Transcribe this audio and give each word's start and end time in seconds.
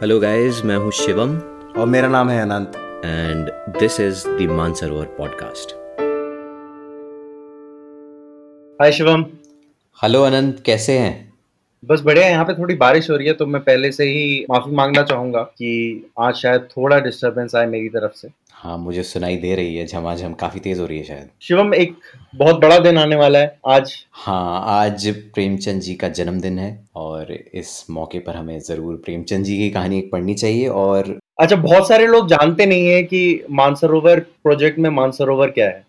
Hello 0.00 0.20
guys 0.20 0.62
मैं 0.64 0.76
हूँ 0.76 0.90
शिवम। 0.90 1.38
और 1.80 1.86
मेरा 1.86 2.08
नाम 2.08 2.28
है 2.28 2.42
Anant. 2.42 2.72
And 3.04 3.50
this 3.80 4.00
is 4.00 4.28
the 4.28 4.40
Mansarovar 4.50 5.04
podcast 5.04 5.72
hi 8.82 8.92
Shivam. 8.92 9.22
Hello 10.02 10.22
Anant. 10.22 10.62
कैसे 10.66 10.98
हैं? 10.98 11.32
बस 11.84 12.00
बढ़िया 12.00 12.28
यहाँ 12.28 12.44
पे 12.44 12.54
थोड़ी 12.54 12.74
बारिश 12.74 13.10
हो 13.10 13.16
रही 13.16 13.26
है 13.26 13.32
तो 13.32 13.46
मैं 13.46 13.62
पहले 13.62 13.92
से 13.92 14.04
ही 14.04 14.46
माफ़ी 14.50 14.72
मांगना 14.72 15.02
चाहूँगा 15.02 15.42
कि 15.42 15.70
आज 16.18 16.34
शायद 16.34 16.60
थोड़ा 16.60 17.00
डिस्टरबेंस 17.00 17.54
आए 17.54 17.66
मेरी 17.66 17.88
तरफ़ 17.88 18.12
से। 18.12 18.28
हाँ 18.56 18.76
मुझे 18.78 19.02
सुनाई 19.02 19.36
दे 19.36 19.54
रही 19.54 19.74
है 19.76 19.84
झमाझम 19.86 20.32
काफ़ी 20.34 20.60
तेज 20.60 20.78
हो 20.80 20.86
रही 20.86 20.98
है 20.98 21.04
शायद। 21.04 21.28
शिवम 21.42 21.74
एक 21.74 21.94
बहुत 22.34 22.60
बड़ा 22.60 22.78
दिन 22.78 22.98
आने 22.98 23.16
वाला 23.16 23.38
है 23.38 23.58
आज। 23.66 23.92
हाँ 24.14 24.62
आज 24.68 25.06
प्रेमचंद 25.34 25.82
जी 25.82 25.94
का 25.94 26.08
जन्मदिन 26.10 26.58
है 26.58 26.68
और 26.96 27.32
इस 27.32 27.84
मौके 27.90 28.18
पर 28.18 28.36
हमें 28.36 28.58
ज़रूर 28.60 28.96
प्रेमचंद 29.04 29.44
जी 29.44 29.56
की 29.58 29.68
कहानी 29.70 29.98
एक 29.98 30.10
पढ़नी 30.12 30.34
चाहिए 30.34 30.66
और 30.68 31.18
अच्छा 31.40 31.56
बहुत 31.56 31.88
सारे 31.88 32.06
लोग 32.06 32.28
जानते 32.28 32.66
नहीं 32.66 32.86
है 32.86 33.02
कि 33.02 33.44
मानसरोवर 33.52 34.20
प्रोजेक्ट 34.20 34.78
में 34.78 34.90
मानसरोवर 34.92 35.50
क्या 35.50 35.66
है। 35.66 35.84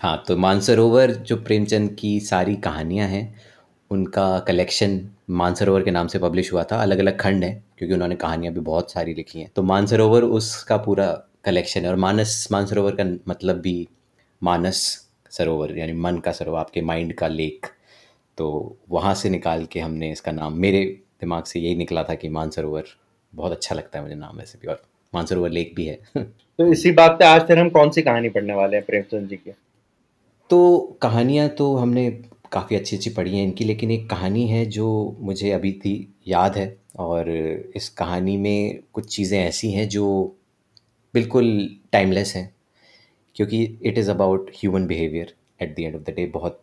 हाँ 0.00 0.22
तो 0.28 0.36
मानसरोवर 0.38 1.10
जो 1.10 1.36
प्रेमचंद 1.38 1.96
की 2.00 2.18
सारी 2.22 2.56
कहानियाँ 2.62 3.08
हैं 3.08 3.26
उनका 3.90 4.38
कलेक्शन 4.38 5.00
मानसरोवर 5.32 5.82
के 5.82 5.90
नाम 5.90 6.06
से 6.06 6.18
पब्लिश 6.18 6.52
हुआ 6.52 6.62
था। 6.62 6.82
अलग 6.82 6.98
अलग 6.98 7.18
खंड 7.20 7.44
है 7.44 7.52
क्योंकि 7.78 7.94
उन्होंने 7.94 8.16
कहानियाँ 8.16 8.54
भी 8.54 8.60
बहुत 8.62 8.92
सारी 8.92 9.14
लिखी 9.14 9.40
हैं। 9.40 9.50
तो 9.56 9.62
मानसरोवर 9.62 10.22
उसका 10.22 10.76
पूरा 10.78 11.12
कलेक्शन 11.44 11.80
है 11.80 11.88
और 11.88 11.96
मानस 11.96 12.48
मानसरोवर 12.52 12.96
का 12.96 13.04
मतलब 13.28 13.56
भी 13.56 13.88
मानस 14.42 15.08
सरोवर 15.30 15.78
यानी 15.78 15.92
मन 15.92 16.18
का 16.18 16.32
सरोवर 16.32 16.58
आपके 16.58 16.80
माइंड 16.80 17.14
का 17.14 17.28
लेक 17.28 17.66
तो 18.38 18.76
वहाँ 18.90 19.14
से 19.14 19.30
निकाल 19.30 19.64
के 19.66 19.80
हमने 19.80 20.12
इसका 20.12 20.32
नाम 20.32 20.52
मेरे 20.52 20.84
दिमाग 21.20 21.44
से 21.44 21.60
यही 21.60 21.74
निकला 21.74 22.02
था 22.02 22.14
कि 22.14 22.28
मानसरोवर 22.28 22.84
बहुत 23.34 23.52
अच्छा 23.52 23.74
लगता 23.74 23.98
है 23.98 24.04
मुझे 24.04 24.14
नाम 24.14 24.36
वैसे 24.36 24.58
भी 24.62 24.68
और 24.68 24.82
मानसरोवर 25.14 25.50
लेक 25.50 25.72
भी 25.76 25.86
है। 25.86 25.98
तो 26.16 26.72
इसी 26.72 26.90
बात 26.90 27.10
पे 27.10 27.24
आज 27.24 27.46
फिर 27.46 27.58
हम 27.58 27.70
कौन 27.70 27.90
सी 27.90 28.02
कहानी 28.02 28.28
पढ़ने 28.28 28.54
वाले 28.54 28.76
हैं 28.76 28.84
प्रेमचंद 28.86 29.28
जी 29.28 29.36
की? 29.36 29.50
तो 30.50 30.78
कहानियाँ 31.02 31.48
तो 31.48 31.76
हमने 31.76 32.10
काफ़ी 32.52 32.76
अच्छी 32.76 32.96
अच्छी 32.96 33.10
पढ़ी 33.10 33.36
हैं 33.36 33.44
इनकी 33.44 33.64
लेकिन 33.64 33.90
एक 33.90 34.10
कहानी 34.10 34.46
है 34.48 34.66
जो 34.66 35.16
मुझे 35.20 35.50
अभी 35.50 35.72
थी 35.72 36.14
याद 36.28 36.56
है 36.56 36.76
और 36.98 37.30
इस 37.76 37.88
कहानी 37.88 38.36
में 38.36 38.78
कुछ 38.92 39.16
चीज़ें 39.16 39.38
ऐसी 39.38 39.70
हैं 39.70 39.88
जो 39.88 40.36
बिल्कुल 41.14 41.46
टाइमलेस 41.92 42.32
हैं 42.36 42.54
क्योंकि 43.36 43.62
it 43.82 43.98
is 43.98 44.10
about 44.10 44.50
human 44.54 44.86
behaviour 44.86 45.34
at 45.62 45.74
the 45.76 45.80
end 45.80 45.94
of 45.96 46.02
the 46.02 46.10
day 46.10 46.26
बहुत 46.26 46.60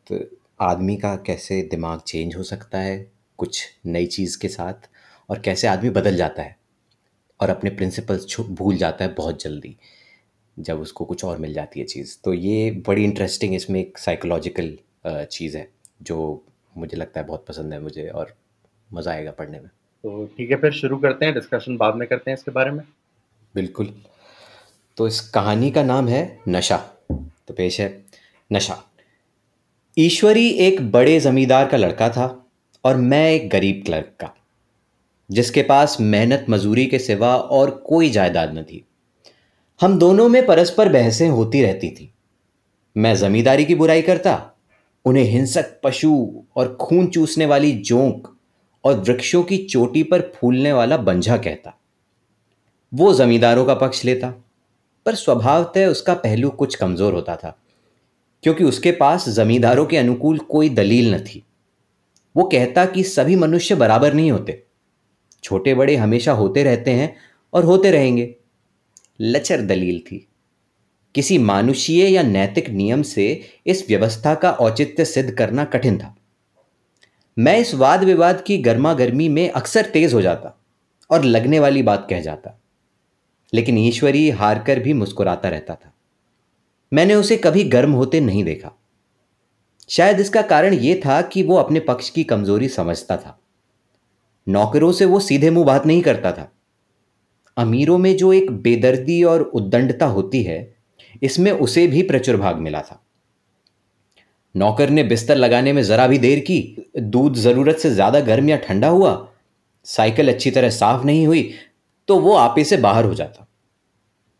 आदमी 0.61 0.95
का 0.97 1.15
कैसे 1.15 1.61
दिमाग 1.71 1.99
चेंज 1.99 2.35
हो 2.35 2.43
सकता 2.43 2.77
है 2.77 2.97
कुछ 3.39 3.63
नई 3.85 4.05
चीज़ 4.05 4.37
के 4.39 4.47
साथ 4.47 4.89
और 5.29 5.39
कैसे 5.39 5.67
आदमी 5.67 5.89
बदल 5.89 6.15
जाता 6.15 6.43
है 6.43 6.55
और 7.39 7.49
अपने 7.49 7.69
प्रिंसिपल्स 7.69 8.39
भूल 8.39 8.77
जाता 8.77 9.05
है 9.05 9.13
बहुत 9.13 9.43
जल्दी 9.43 9.75
जब 10.57 10.79
उसको 10.79 11.05
कुछ 11.05 11.25
और 11.25 11.37
मिल 11.37 11.53
जाती 11.53 11.79
है 11.79 11.85
चीज़। 11.85 12.17
तो 12.23 12.33
ये 12.33 12.71
बड़ी 12.87 13.03
इंटरेस्टिंग 13.03 13.55
इसमें 13.55 13.79
एक 13.79 13.97
साइकोलॉजिकल 13.97 14.77
चीज़ 15.07 15.57
है 15.57 15.67
जो 16.01 16.43
मुझे 16.77 16.97
लगता 16.97 17.19
है 17.19 17.27
बहुत 17.27 17.45
पसंद 17.47 17.73
है 17.73 17.79
मुझे 17.81 18.07
और 18.09 18.35
मज़ा 18.93 19.11
आएगा 19.11 19.31
पढ़ने 19.31 19.59
में। 19.59 19.67
तो 19.67 20.25
ठीक 20.37 20.51
है 20.51 20.57
फिर 20.57 20.71
शुरू 20.73 20.97
करते 20.97 21.25
हैं 21.25 21.33
डिस्कशन 21.33 21.77
बाद 21.77 21.95
में 21.95 22.07
करते 22.07 22.31
हैं 22.31 22.37
इसके 22.37 22.51
बारे 22.51 22.71
में। 22.71 22.83
बिल्कुल। 23.55 23.93
तो 24.97 25.07
इस 25.07 25.19
कहानी 25.29 25.71
का 25.71 25.83
नाम 25.83 26.07
है 26.07 26.39
नशा। 26.49 26.77
तो 27.11 27.53
पेश 27.53 27.79
है, 27.81 28.05
नशा। 28.53 28.77
ईश्वरी 29.97 30.47
एक 30.49 30.91
बड़े 30.91 31.19
जमींदार 31.19 31.67
का 31.67 31.77
लड़का 31.77 32.09
था 32.09 32.45
और 32.83 32.95
मैं 32.95 33.31
एक 33.31 33.49
गरीब 33.49 33.81
क्लर्क 33.85 34.11
का, 34.19 34.33
जिसके 35.29 35.61
पास 35.61 35.97
मेहनत 36.01 36.45
मजूरी 36.49 36.85
के 36.85 36.99
सिवा 36.99 37.35
और 37.35 37.69
कोई 37.87 38.09
जायदाद 38.09 38.53
न 38.53 38.63
थी। 38.63 38.85
हम 39.81 39.97
दोनों 39.99 40.29
में 40.29 40.45
परस्पर 40.45 40.89
बहसें 40.89 41.27
होती 41.29 41.61
रहती 41.61 41.89
थी। 41.89 42.13
मैं 42.97 43.15
जमींदारी 43.15 43.65
की 43.65 43.75
बुराई 43.75 44.01
करता, 44.01 44.51
उन्हें 45.05 45.23
हिंसक 45.23 45.79
पशु 45.83 46.43
और 46.55 46.75
खून 46.75 47.07
चूसने 47.07 47.45
वाली 47.45 47.71
जोंक 47.71 48.27
और 48.83 48.99
वृक्षों 48.99 49.43
की 49.43 49.57
चोटी 49.57 50.03
पर 50.03 50.21
फूलने 50.35 50.73
वाला 50.73 50.97
बंझा 50.97 51.37
कहता। 51.37 51.77
वो 52.93 53.13
जमींदारों 53.13 53.65
का 53.65 53.73
पक्ष 53.73 54.05
लेता 54.05 54.33
पर 55.05 55.15
स्वभावतः 55.15 55.87
उसका 55.87 56.13
पहलू 56.15 56.49
कुछ 56.49 56.75
कमज़ोर 56.75 57.13
होता 57.13 57.35
था, 57.35 57.55
क्योंकि 58.43 58.63
उसके 58.63 58.91
पास 58.91 59.29
जमींदारों 59.29 59.85
के 59.85 59.97
अनुकूल 59.97 60.37
कोई 60.39 60.69
दलील 60.69 61.13
न 61.15 61.19
थी। 61.19 61.43
वो 62.35 62.43
कहता 62.43 62.85
कि 62.85 63.03
सभी 63.03 63.35
मनुष्य 63.35 63.75
बराबर 63.75 64.13
नहीं 64.13 64.31
होते। 64.31 64.61
छोटे 65.43 65.73
बड़े 65.73 65.95
हमेशा 65.95 66.31
होते 66.33 66.63
रहते 66.63 66.91
हैं 66.91 67.15
और 67.53 67.63
होते 67.63 67.91
रहेंगे। 67.91 68.33
लचर 69.19 69.61
दलील 69.61 69.99
थी। 70.01 70.27
किसी 71.15 71.37
मानुषीय 71.37 72.07
या 72.07 72.23
नैतिक 72.23 72.69
नियम 72.69 73.01
से 73.01 73.27
इस 73.65 73.85
व्यवस्था 73.87 74.33
का 74.35 74.51
औचित्य 74.51 75.05
सिद्ध 75.05 75.31
करना 75.31 75.63
कठिन 75.65 75.97
था। 75.97 76.15
मैं 77.37 77.57
इस 77.57 77.73
वाद 77.75 78.03
विवाद 78.03 78.41
की 78.41 78.57
गर्मा 78.57 78.93
गर्मी 78.93 79.27
में 79.29 79.49
अक्सर 79.49 79.85
तेज 79.85 80.13
हो 80.13 80.21
जाता 80.21 80.57
और 81.09 81.23
लगने 81.23 81.59
वाली 81.59 81.83
बात 81.83 82.07
कह 82.09 82.21
जाता। 82.21 82.57
लेकिन 83.53 83.77
ईश्वरी 83.77 84.29
हार 84.29 84.59
कर 84.59 84.79
भी 84.79 84.93
मुस्कुराता 84.93 85.49
रहता 85.49 85.75
था। 85.75 85.93
मैंने 86.91 87.15
उसे 87.15 87.37
कभी 87.37 87.63
गर्म 87.63 87.91
होते 87.91 88.19
नहीं 88.19 88.43
देखा। 88.43 88.71
शायद 89.89 90.19
इसका 90.19 90.41
कारण 90.41 90.73
यह 90.73 91.01
था 91.05 91.21
कि 91.21 91.43
वो 91.43 91.55
अपने 91.55 91.79
पक्ष 91.79 92.09
की 92.09 92.23
कमज़ोरी 92.23 92.67
समझता 92.69 93.17
था। 93.17 93.37
नौकरों 94.47 94.91
से 94.91 95.05
वो 95.05 95.19
सीधे 95.19 95.49
मुँह 95.49 95.65
बात 95.65 95.85
नहीं 95.85 96.01
करता 96.01 96.31
था। 96.31 96.51
अमीरों 97.57 97.97
में 97.97 98.15
जो 98.17 98.33
एक 98.33 98.51
बेदर्दी 98.51 99.23
और 99.23 99.41
उद्दंडता 99.41 100.05
होती 100.05 100.43
है, 100.43 100.75
इसमें 101.23 101.51
उसे 101.51 101.87
भी 101.87 102.01
प्रचुर 102.03 102.37
भाग 102.37 102.57
मिला 102.57 102.81
था। 102.81 103.01
नौकर 104.55 104.89
ने 104.89 105.03
बिस्तर 105.03 105.35
लगाने 105.35 105.73
में 105.73 105.81
जरा 105.83 106.07
भी 106.07 106.17
देर 106.17 106.39
की, 106.39 106.85
दूध 106.99 107.35
ज़रूरत 107.35 107.77
से 107.77 107.89
ज़्यादा 107.89 108.19
गर्म 108.19 108.49
या 108.49 108.57
ठंडा 108.57 108.87
हुआ, 108.87 109.27
साइकिल 109.85 110.33
अच्छी 110.33 110.51
तरह 110.51 110.69
साफ़ 110.69 111.05
नहीं 111.05 111.27
हुई 111.27 111.49
तो 112.07 112.19
वो 112.19 112.33
आपे 112.33 112.63
से 112.63 112.77
बाहर 112.77 113.05
हो 113.05 113.13
जाता। 113.13 113.47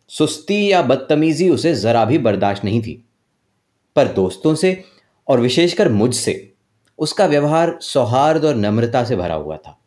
सुस्ती 0.07 0.71
या 0.71 0.81
बदतमीजी 0.81 1.49
उसे 1.49 1.75
जरा 1.75 2.05
भी 2.05 2.17
बर्दाश्त 2.17 2.63
नहीं 2.63 2.81
थी। 2.81 3.09
पर 3.95 4.07
दोस्तों 4.07 4.55
से 4.55 4.83
और 5.27 5.39
विशेषकर 5.39 5.89
मुझसे 5.89 6.53
उसका 6.99 7.25
व्यवहार 7.25 7.79
सौहार्द 7.81 8.45
और 8.45 8.55
नम्रता 8.55 9.03
से 9.03 9.15
भरा 9.15 9.35
हुआ 9.35 9.57
था। 9.57 9.81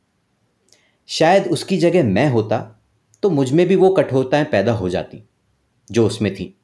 शायद 1.07 1.49
उसकी 1.49 1.77
जगह 1.77 2.05
मैं 2.05 2.29
होता 2.29 2.81
तो 3.23 3.31
मुझमें 3.31 3.67
भी 3.67 3.77
वो 3.77 3.91
कठोरताएँ 3.91 4.45
पैदा 4.45 4.73
हो 4.73 4.89
जाती, 4.89 5.23
जो 5.91 6.07
उसमें 6.07 6.35
थी। 6.35 6.59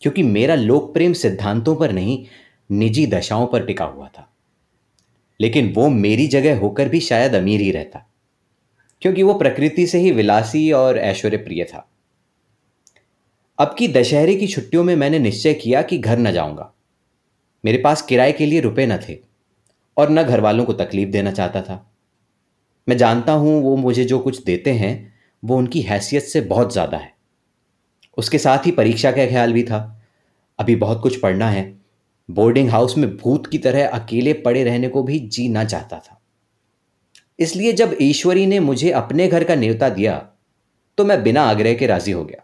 क्योंकि 0.00 0.22
मेरा 0.22 0.54
लोक 0.54 0.94
प्रेम 0.94 1.12
सिद्धांतों 1.12 1.76
पर 1.76 1.92
नहीं, 1.92 2.26
निजी 2.70 3.06
दशाओं 3.06 3.46
पर 3.46 3.64
टिका 3.64 3.84
हुआ 3.84 4.08
था। 4.08 4.32
लेकिन 5.40 5.72
वो 5.72 5.88
मेरी 5.88 6.26
जगह 6.26 6.58
होकर 6.58 6.88
भी 6.88 7.00
शायद 7.00 7.34
अमीर 7.34 7.60
ही 7.60 7.70
रहता। 7.70 8.11
क्योंकि 9.02 9.22
वो 9.22 9.34
प्रकृति 9.34 9.86
से 9.86 9.98
ही 9.98 10.10
विलासी 10.10 10.72
और 10.72 10.98
ऐश्वर्य 10.98 11.36
प्रिय 11.36 11.64
था। 11.64 11.88
अब 13.58 13.74
की 13.78 13.88
दशहरे 13.88 14.34
की 14.34 14.46
छुट्टियों 14.46 14.84
में 14.84 14.96
मैंने 14.96 15.18
निश्चय 15.18 15.54
किया 15.54 15.82
कि 15.82 15.98
घर 15.98 16.18
न 16.18 16.32
जाऊँगा। 16.32 16.72
मेरे 17.64 17.78
पास 17.78 18.02
किराए 18.02 18.32
के 18.32 18.46
लिए 18.46 18.60
रुपए 18.60 18.86
न 18.86 18.98
थे 19.08 19.18
और 19.96 20.10
न 20.10 20.22
घर 20.22 20.40
वालों 20.40 20.64
को 20.64 20.72
तकलीफ़ 20.72 21.08
देना 21.08 21.30
चाहता 21.30 21.62
था। 21.62 21.90
मैं 22.88 22.96
जानता 22.96 23.32
हूँ 23.32 23.62
वो 23.62 23.76
मुझे 23.76 24.04
जो 24.04 24.18
कुछ 24.18 24.44
देते 24.44 24.70
हैं, 24.70 25.14
वो 25.44 25.56
उनकी 25.56 25.80
हैसियत 25.80 26.22
से 26.22 26.40
बहुत 26.40 26.72
ज़्यादा 26.72 26.96
है। 26.96 27.12
उसके 28.18 28.38
साथ 28.38 28.66
ही 28.66 28.70
परीक्षा 28.70 29.12
का 29.12 29.26
ख्याल 29.26 29.52
भी 29.52 29.62
था। 29.62 30.04
अभी 30.58 30.76
बहुत 30.76 31.02
कुछ 31.02 31.20
पढ़ना 31.20 31.50
है। 31.50 31.80
बोर्डिंग 32.30 32.70
हाउस 32.70 32.98
में 32.98 33.16
भूत 33.16 33.46
की 33.46 33.58
तरह 33.58 33.88
अकेले 33.88 34.32
पड़े 34.32 34.64
रहने 34.64 34.88
को 34.88 35.02
भी 35.02 35.18
जी 35.18 35.48
ना 35.48 35.64
चाहता 35.64 35.98
था। 35.98 36.21
इसलिए 37.42 37.72
जब 37.72 37.96
ईश्वरी 38.00 38.46
ने 38.46 38.60
मुझे 38.60 38.90
अपने 38.90 39.28
घर 39.28 39.44
का 39.44 39.54
न्योता 39.54 39.88
दिया 39.88 40.16
तो 40.98 41.04
मैं 41.04 41.22
बिना 41.22 41.42
आग्रह 41.42 41.74
के 41.74 41.86
राज़ी 41.86 42.12
हो 42.12 42.24
गया। 42.24 42.42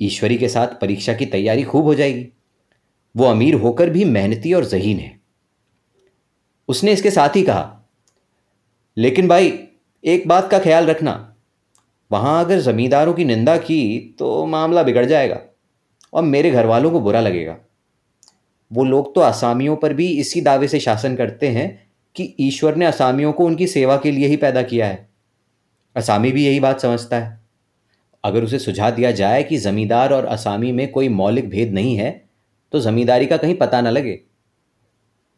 ईश्वरी 0.00 0.36
के 0.38 0.48
साथ 0.48 0.80
परीक्षा 0.80 1.12
की 1.14 1.26
तैयारी 1.26 1.62
खूब 1.62 1.84
हो 1.84 1.94
जाएगी। 1.94 2.26
वो 3.14 3.24
अमीर 3.24 3.54
होकर 3.54 3.90
भी 3.90 4.04
मेहनती 4.04 4.52
और 4.52 4.64
जहीन 4.64 4.98
है। 4.98 5.20
उसने 6.68 6.92
इसके 6.92 7.10
साथ 7.10 7.36
ही 7.36 7.42
कहा, 7.42 7.80
लेकिन 8.96 9.28
भाई, 9.28 9.52
एक 10.04 10.28
बात 10.28 10.50
का 10.50 10.58
ख्याल 10.58 10.86
रखना। 10.86 11.12
वहाँ 12.10 12.44
अगर 12.44 12.60
जमींदारों 12.60 13.14
की 13.14 13.24
निंदा 13.24 13.56
की 13.56 13.98
तो 14.18 14.44
मामला 14.46 14.82
बिगड़ 14.82 15.04
जाएगा 15.06 15.40
और 16.12 16.22
मेरे 16.22 16.50
घर 16.50 16.66
वालों 16.66 16.90
को 16.90 17.00
बुरा 17.00 17.20
लगेगा। 17.20 17.56
वो 18.70 18.84
लोग 18.84 19.14
तो 19.14 19.20
आसामियों 19.20 19.76
पर 19.76 19.92
भी 19.92 20.08
इसी 20.10 20.40
दावे 20.40 20.68
से 20.68 20.80
शासन 20.80 21.16
करते 21.16 21.48
हैं 21.48 21.83
कि 22.16 22.34
ईश्वर 22.40 22.74
ने 22.76 22.84
असामियों 22.84 23.32
को 23.32 23.46
उनकी 23.46 23.66
सेवा 23.66 23.96
के 23.96 24.10
लिए 24.10 24.26
ही 24.26 24.36
पैदा 24.36 24.62
किया 24.62 24.86
है। 24.86 25.08
असामी 25.96 26.32
भी 26.32 26.44
यही 26.46 26.60
बात 26.60 26.80
समझता 26.80 27.18
है। 27.18 27.42
अगर 28.24 28.44
उसे 28.44 28.58
सुझा 28.58 28.90
दिया 28.90 29.10
जाए 29.10 29.42
कि 29.42 29.56
ज़मींदार 29.56 30.12
और 30.12 30.24
असामी 30.24 30.72
में 30.72 30.90
कोई 30.92 31.08
मौलिक 31.08 31.48
भेद 31.50 31.72
नहीं 31.72 31.96
है 31.96 32.10
तो 32.72 32.80
ज़मींदारी 32.80 33.26
का 33.26 33.36
कहीं 33.36 33.54
पता 33.54 33.80
न 33.80 33.88
लगे। 33.88 34.20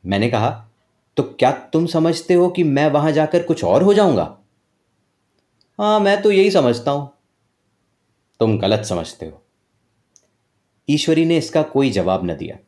मैंने 0.05 0.28
कहा 0.28 0.50
तो 1.17 1.23
क्या 1.23 1.50
तुम 1.73 1.87
समझते 1.87 2.34
हो 2.34 2.49
कि 2.49 2.64
मैं 2.64 2.87
वहाँ 2.90 3.12
जाकर 3.12 3.43
कुछ 3.43 3.64
और 3.64 3.82
हो 3.82 3.94
जाऊँगा? 3.94 4.37
हाँ 5.78 5.99
मैं 6.00 6.20
तो 6.23 6.31
यही 6.31 6.50
समझता 6.50 6.90
हूँ। 6.90 7.11
तुम 8.40 8.58
गलत 8.58 8.84
समझते 8.84 9.26
हो। 9.26 9.43
ईश्वरी 10.88 11.25
ने 11.25 11.37
इसका 11.38 11.62
कोई 11.62 11.90
जवाब 11.90 12.25
न 12.25 12.37
दिया। 12.37 12.58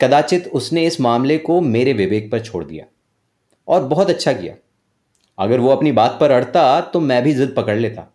कदाचित 0.00 0.46
उसने 0.48 0.84
इस 0.86 1.00
मामले 1.00 1.38
को 1.38 1.60
मेरे 1.60 1.92
विवेक 1.92 2.30
पर 2.32 2.40
छोड़ 2.40 2.64
दिया। 2.64 2.84
और 3.68 3.84
बहुत 3.84 4.10
अच्छा 4.10 4.32
किया। 4.32 4.54
अगर 5.38 5.60
वो 5.60 5.70
अपनी 5.70 5.92
बात 5.92 6.16
पर 6.20 6.30
अड़ता 6.30 6.80
तो 6.82 7.00
मैं 7.00 7.22
भी 7.22 7.32
जिद 7.34 7.54
पकड़ 7.56 7.76
लेता। 7.76 8.06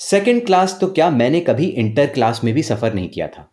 सेकेंड 0.00 0.44
क्लास 0.46 0.76
तो 0.80 0.86
क्या 0.88 1.10
मैंने 1.10 1.40
कभी 1.40 1.66
इंटर 1.66 2.06
क्लास 2.08 2.40
में 2.44 2.52
भी 2.54 2.62
सफ़र 2.62 2.94
नहीं 2.94 3.08
किया 3.08 3.28
था। 3.28 3.48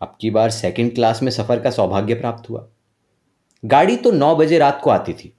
अब 0.00 0.16
की 0.20 0.30
बार 0.30 0.50
सेकेंड 0.50 0.94
क्लास 0.94 1.22
में 1.22 1.30
सफ़र 1.32 1.60
का 1.60 1.70
सौभाग्य 1.70 2.14
प्राप्त 2.14 2.50
हुआ। 2.50 2.66
गाड़ी 3.62 3.96
तो 3.96 4.10
नौ 4.10 4.34
बजे 4.36 4.58
रात 4.58 4.80
को 4.84 4.90
आती 4.90 5.12
थी, 5.12 5.32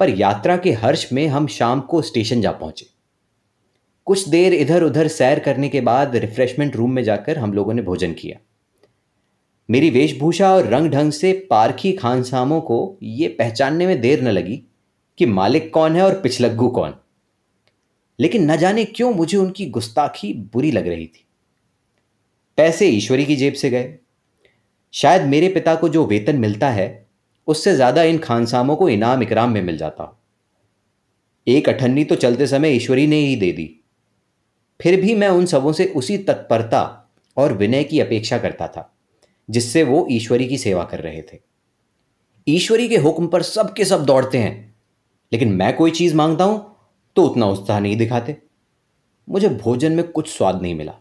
पर 0.00 0.08
यात्रा 0.10 0.56
के 0.56 0.72
हर्ष 0.72 1.12
में 1.12 1.26
हम 1.28 1.46
शाम 1.48 1.80
को 1.82 2.02
स्टेशन 2.02 2.40
जा 2.40 2.52
पहुँचे। 2.52 2.86
कुछ 4.06 4.28
देर 4.28 4.54
इधर 4.54 4.82
उधर 4.82 5.08
सैर 5.08 5.38
करने 5.38 5.68
के 5.68 5.80
बाद 5.80 6.16
रिफ्रेशमेंट 6.16 6.76
रूम 6.76 6.92
में 6.92 7.02
जाकर 7.04 7.38
हम 7.38 7.52
लोगों 7.52 7.74
ने 7.74 7.82
भोजन 7.82 8.12
किया। 8.12 8.38
मेरी 9.70 9.90
वेशभूषा 9.90 10.54
और 10.54 10.66
रंग 10.66 10.90
ढंग 10.90 11.12
से 11.12 11.46
पारखी 11.50 11.92
खानसामों 11.92 12.60
को 12.60 12.98
यह 13.02 13.36
पहचानने 13.38 13.86
में 13.86 14.00
देर 14.00 14.22
न 14.22 14.28
लगी 14.28 14.62
कि 15.18 15.26
मालिक 15.26 15.72
कौन 15.74 15.96
है 15.96 16.02
और 16.02 16.20
पिछलग्गू 16.20 16.68
कौन। 16.68 16.94
लेकिन 18.18 18.50
न 18.50 18.56
जाने 18.56 18.84
क्यों 18.84 19.14
मुझे 19.14 19.38
उनकी 19.38 19.66
गुस्ताखी 19.66 20.32
बुरी 20.32 20.70
लग 20.70 20.88
रही 20.88 21.06
थी। 21.06 21.26
पैसे 22.56 22.86
ईश्वरी 22.86 23.24
की 23.24 23.36
जेब 23.36 23.54
से 23.54 23.70
गए। 23.70 23.98
शायद 24.92 25.22
मेरे 25.22 25.48
पिता 25.48 25.74
को 25.74 25.88
जो 25.88 26.06
वेतन 26.06 26.36
मिलता 26.36 26.70
है, 26.70 27.06
उससे 27.48 27.74
ज़्यादा 27.74 28.02
इन 28.02 28.18
खानसामों 28.18 28.76
को 28.76 28.88
इनाम 28.88 29.22
इकराम 29.22 29.50
में 29.50 29.62
मिल 29.62 29.76
जाता। 29.76 30.20
एक 31.46 31.68
अठन्नी 31.68 32.04
तो 32.04 32.14
चलते 32.14 32.46
समय 32.46 32.70
ईश्वरी 32.70 33.06
ने 33.06 33.16
ही 33.16 33.36
दे 33.36 33.52
दी। 33.52 33.80
फिर 34.80 35.00
भी 35.00 35.14
मैं 35.14 35.28
उन 35.28 35.46
सबों 35.46 35.72
से 35.72 35.86
उसी 35.86 36.18
तत्परता 36.18 37.10
और 37.36 37.52
विनय 37.52 37.84
की 37.84 38.00
अपेक्षा 38.00 38.38
करता 38.38 38.68
था। 38.68 38.93
जिससे 39.50 39.82
वो 39.82 40.06
ईश्वरी 40.10 40.46
की 40.46 40.58
सेवा 40.58 40.84
कर 40.84 41.00
रहे 41.00 41.22
थे। 41.22 41.38
ईश्वरी 42.48 42.88
के 42.88 42.96
हुक्म 42.96 43.26
पर 43.26 43.42
सबके 43.42 43.84
सब 43.84 44.04
दौड़ते 44.04 44.38
हैं। 44.38 44.74
लेकिन 45.32 45.52
मैं 45.52 45.76
कोई 45.76 45.90
चीज़ 45.90 46.14
माँगता 46.14 46.44
हूँ 46.44 46.76
तो 47.16 47.22
उतना 47.22 47.46
उत्साह 47.46 47.80
नहीं 47.80 47.96
दिखाते। 47.96 48.42
मुझे 49.28 49.48
भोजन 49.48 49.92
में 49.92 50.08
कुछ 50.08 50.28
स्वाद 50.28 50.62
नहीं 50.62 50.74
मिला। 50.74 50.94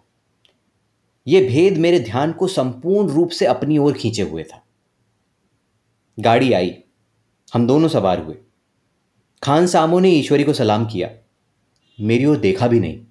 यह 1.27 1.47
भेद 1.47 1.77
मेरे 1.77 1.99
ध्यान 1.99 2.31
को 2.31 2.47
संपूर्ण 2.47 3.09
रूप 3.09 3.29
से 3.29 3.45
अपनी 3.45 3.77
ओर 3.77 3.93
खींचे 3.93 4.21
हुए 4.21 4.43
था। 4.43 4.63
गाड़ी 6.19 6.53
आई। 6.53 6.75
हम 7.53 7.67
दोनों 7.67 7.87
सवार 7.87 8.19
हुए। 8.19 8.35
खान 9.43 9.67
सामो 9.67 9.99
ने 9.99 10.09
ईश्वरी 10.09 10.43
को 10.43 10.53
सलाम 10.53 10.85
किया। 10.85 11.09
मेरी 11.99 12.25
ओर 12.25 12.37
देखा 12.37 12.67
भी 12.67 12.79
नहीं। 12.79 13.05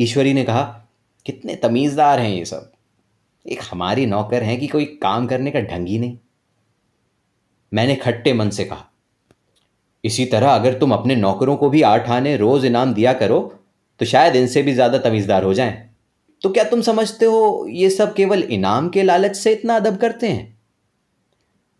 ईश्वरी 0.00 0.32
ने 0.32 0.44
कहा, 0.44 0.86
कितने 1.26 1.56
तमीज़दार 1.56 2.20
हैं 2.20 2.30
ये 2.30 2.44
सब। 2.44 2.69
एक 3.50 3.60
हमारी 3.70 4.06
नौकर 4.06 4.42
हैं 4.42 4.58
कि 4.60 4.66
कोई 4.68 4.84
काम 5.02 5.26
करने 5.26 5.50
का 5.50 5.60
ढंग 5.62 5.88
ही 5.88 5.98
नहीं। 5.98 6.16
मैंने 7.72 7.94
खट्टे 7.96 8.32
मन 8.32 8.50
से 8.50 8.64
कहा, 8.64 8.84
इसी 10.04 10.24
तरह 10.26 10.50
अगर 10.50 10.78
तुम 10.78 10.92
अपने 10.92 11.16
नौकरों 11.16 11.56
को 11.56 11.70
भी 11.70 11.82
आठ 11.84 12.08
आने 12.10 12.36
रोज 12.36 12.64
इनाम 12.64 12.92
दिया 12.94 13.12
करो 13.14 13.40
तो 14.00 14.06
शायद 14.06 14.36
इनसे 14.36 14.62
भी 14.62 14.72
ज़्यादा 14.74 14.98
तमीजदार 15.00 15.44
हो 15.44 15.54
जाएँ। 15.54 15.72
तो 16.42 16.50
क्या 16.50 16.64
तुम 16.64 16.80
समझते 16.82 17.26
हो 17.26 17.66
ये 17.70 17.88
सब 17.90 18.14
केवल 18.14 18.42
इनाम 18.44 18.88
के 18.88 19.02
लालच 19.02 19.36
से 19.36 19.52
इतना 19.52 19.76
अदब 19.76 19.96
करते 19.98 20.28
हैं? 20.28 20.58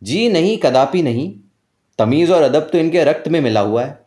जी 0.02 0.28
नहीं, 0.28 0.56
कदापि 0.58 1.02
नहीं। 1.02 1.32
तमीज 1.98 2.30
और 2.30 2.42
अदब 2.42 2.68
तो 2.72 2.78
इनके 2.78 3.04
रक्त 3.04 3.28
में 3.28 3.40
मिला 3.40 3.60
हुआ 3.60 3.84
है। 3.84 3.98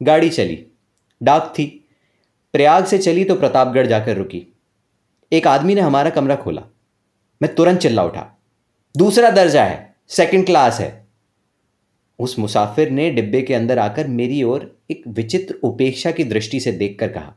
गाड़ी 0.00 0.30
चली, 0.30 0.64
डाक 1.20 1.52
थी। 1.58 1.66
प्रयाग 2.54 2.84
से 2.84 2.98
चली 2.98 3.24
तो 3.24 3.34
प्रतापगढ़ 3.36 3.86
जाकर 3.86 4.16
रुकी। 4.16 4.46
एक 5.32 5.46
आदमी 5.46 5.74
ने 5.74 5.80
हमारा 5.80 6.10
कमरा 6.10 6.36
खोला। 6.36 6.62
मैं 7.42 7.54
तुरंत 7.54 7.78
चिल्ला 7.78 8.04
उठा। 8.04 8.26
दूसरा 8.96 9.30
दर्जा 9.30 9.64
है 9.64 9.94
सेकंड 10.08 10.46
क्लास 10.46 10.80
है। 10.80 11.06
उस 12.18 12.38
मुसाफिर 12.38 12.90
ने 12.90 13.10
डिब्बे 13.10 13.42
के 13.42 13.54
अंदर 13.54 13.78
आकर 13.78 14.06
मेरी 14.06 14.42
ओर 14.42 14.78
एक 14.90 15.02
विचित्र 15.08 15.54
उपेक्षा 15.54 16.10
की 16.10 16.24
दृष्टि 16.24 16.60
से 16.60 16.72
देखकर 16.72 17.12
कहा, 17.12 17.34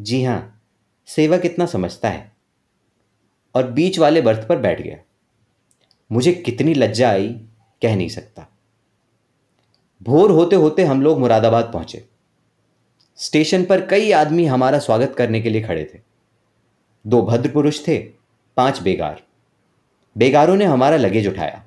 जी 0.00 0.22
हाँ, 0.24 0.62
सेवक 1.06 1.44
इतना 1.44 1.66
समझता 1.66 2.08
है 2.08 2.32
और 3.54 3.70
बीच 3.70 3.98
वाले 3.98 4.22
बर्थ 4.22 4.48
पर 4.48 4.58
बैठ 4.58 4.82
गया। 4.82 4.96
मुझे 6.12 6.32
कितनी 6.32 6.74
लज्जा 6.74 7.10
आई, 7.10 7.28
कह 7.82 7.96
नहीं 7.96 8.08
सकता। 8.08 8.46
भोर 10.02 10.30
होते 10.30 10.56
होते 10.56 10.84
हम 10.84 11.02
लोग 11.02 11.18
मुरादाबाद 11.18 11.70
पहुँचे। 11.72 12.04
स्टेशन 13.16 13.64
पर 13.64 13.86
कई 13.86 14.10
आदमी 14.12 14.44
हमारा 14.44 14.78
स्वागत 14.78 15.14
करने 15.18 15.40
के 15.40 15.50
लिए 15.50 15.62
खड़े 15.62 15.84
थे। 15.94 16.09
दो 17.06 17.22
भद्र 17.22 17.50
पुरुष 17.50 17.88
थे, 17.88 17.98
पाँच 18.56 18.82
बेगार। 18.82 19.22
बेगारों 20.18 20.56
ने 20.56 20.64
हमारा 20.64 20.96
लगेज 20.96 21.26
उठाया। 21.26 21.64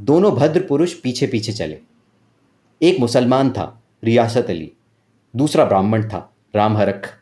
दोनों 0.00 0.32
भद्र 0.34 0.60
पुरुष 0.66 0.94
पीछे 0.94 1.26
पीछे 1.26 1.52
चले। 1.52 1.78
एक 2.82 3.00
मुसलमान 3.00 3.50
था, 3.50 3.82
रियासत 4.04 4.46
अली, 4.50 4.72
दूसरा 5.36 5.64
ब्राह्मण 5.64 6.08
था, 6.08 6.32
रामहरख। 6.54 7.18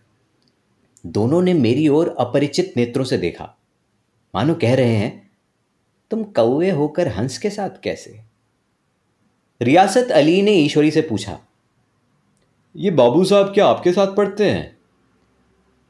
दोनों 1.07 1.43
ने 1.43 1.55
मेरी 1.55 1.89
ओर 1.89 2.15
अपरिचित 2.19 2.73
नेत्रों 2.77 3.05
से 3.05 3.19
देखा। 3.19 3.55
मानो 4.35 4.55
कह 4.55 4.75
रहे 4.75 4.95
हैं, 4.95 5.31
तुम 6.11 6.23
कौए 6.23 6.71
होकर 6.71 7.09
हंस 7.09 7.39
के 7.39 7.51
साथ 7.51 7.81
कैसे? 7.83 8.21
रियासत 9.63 10.11
अली 10.11 10.41
ने 10.43 10.53
ईश्वरी 10.53 10.91
से 10.91 11.01
पूछा, 11.01 11.39
ये 12.77 12.91
बाबू 12.91 13.25
साहब 13.25 13.47
क्या 13.47 13.67
आपके 13.67 13.93
साथ 13.93 14.15
पढ़ते 14.17 14.51
हैं? 14.51 14.77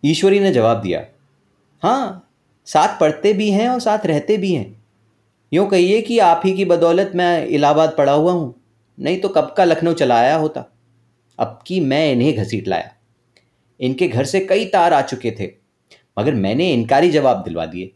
ईश्वरी 0.05 0.41
ने 0.41 0.53
जवाब 0.53 0.81
दिया 0.81 1.07
हाँ 1.83 2.31
साथ 2.67 2.99
पढ़ते 3.01 3.33
भी 3.33 3.51
हैं 3.51 3.69
और 3.69 3.81
साथ 3.81 4.07
रहते 4.07 4.37
भी 4.37 4.53
हैं। 4.55 4.83
यूँ 5.53 5.69
कहिए 5.69 6.01
कि 6.03 6.19
आप 6.19 6.43
ही 6.45 6.53
की 6.53 6.65
बदौलत 6.65 7.13
मैं 7.15 7.47
इलाहाबाद 7.47 7.95
पढ़ा 7.99 8.13
हुआ 8.13 8.33
हूँ, 8.33 8.55
नहीं 8.99 9.21
तो 9.21 9.29
कब 9.29 9.55
का 9.57 9.65
लखनऊ 9.65 9.93
चला 9.95 10.19
आया 10.19 10.37
होता? 10.37 10.65
अब 11.39 11.59
कि 11.67 11.81
मैं 11.81 12.13
इन्हें 12.13 12.35
घसीट 12.35 12.69
लाया। 12.69 12.91
इनके 13.81 14.09
घर 14.09 14.25
से 14.25 14.41
कई 14.41 14.65
तार 14.67 14.93
आ 14.93 15.01
चुके 15.03 15.31
थे, 15.31 15.51
मगर 16.17 16.35
मैंने 16.35 16.73
इनकारी 16.73 17.11
जवाब 17.11 17.43
दिलवा 17.45 17.67
दिए। 17.67 17.91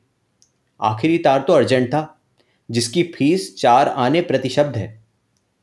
आखिरी 0.81 1.19
तार 1.19 1.41
तो 1.41 1.53
अर्जेंट 1.53 1.89
था, 1.89 2.19
जिसकी 2.69 3.03
फ़ीस 3.17 3.55
चार 3.59 3.89
आने 3.89 4.21
प्रतिशब्द 4.23 4.77
है, 4.77 4.89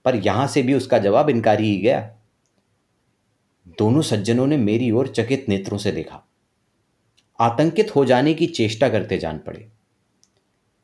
पर 0.05 0.15
यहाँ 0.17 0.47
से 0.47 0.61
भी 0.61 0.73
उसका 0.73 0.97
जवाब 0.99 1.29
इनकारी 1.29 1.69
ही 1.69 1.77
गया। 1.77 2.09
दोनों 3.79 4.01
सज्जनों 4.03 4.47
ने 4.47 4.57
मेरी 4.57 4.91
ओर 4.91 5.07
चकित 5.07 5.45
नेत्रों 5.49 5.77
से 5.77 5.91
देखा। 5.91 6.25
आतंकित 7.39 7.95
हो 7.95 8.05
जाने 8.05 8.33
की 8.33 8.47
चेष्टा 8.47 8.89
करते 8.89 9.17
जान 9.17 9.37
पड़े। 9.37 9.67